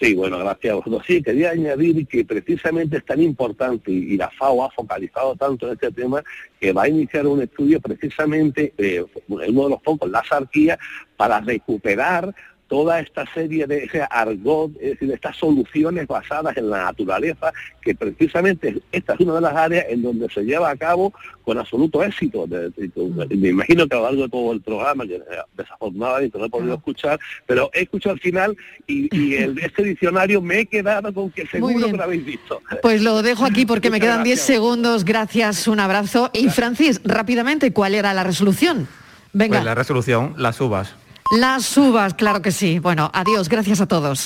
[0.00, 0.76] Sí, bueno, gracias.
[1.06, 5.74] Sí, quería añadir que precisamente es tan importante y, la FAO ha focalizado tanto en
[5.74, 6.22] este tema
[6.58, 10.78] que va a iniciar un estudio precisamente, eh, uno de los pocos, la sarquía,
[11.16, 12.34] para recuperar
[12.74, 17.52] toda esta serie de ese argot, es decir, de estas soluciones basadas en la naturaleza,
[17.80, 21.12] que precisamente esta es una de las áreas en donde se lleva a cabo
[21.44, 22.48] con absoluto éxito.
[22.48, 25.22] me imagino que a lo largo de todo el programa, que
[25.56, 28.56] desafortunadamente no he podido escuchar, pero he escuchado al final
[28.88, 32.60] y, el, este diccionario me he quedado con que seguro que lo habéis visto.
[32.82, 35.04] Pues lo dejo aquí porque me quedan 10 segundos.
[35.04, 36.28] Gracias, un abrazo.
[36.32, 38.88] Y Francis, rápidamente, ¿cuál era la resolución?
[39.32, 39.58] Venga.
[39.58, 40.96] Pues la resolución, las uvas.
[41.30, 42.78] Las uvas, claro que sí.
[42.78, 44.24] Bueno, adiós, gracias a todos.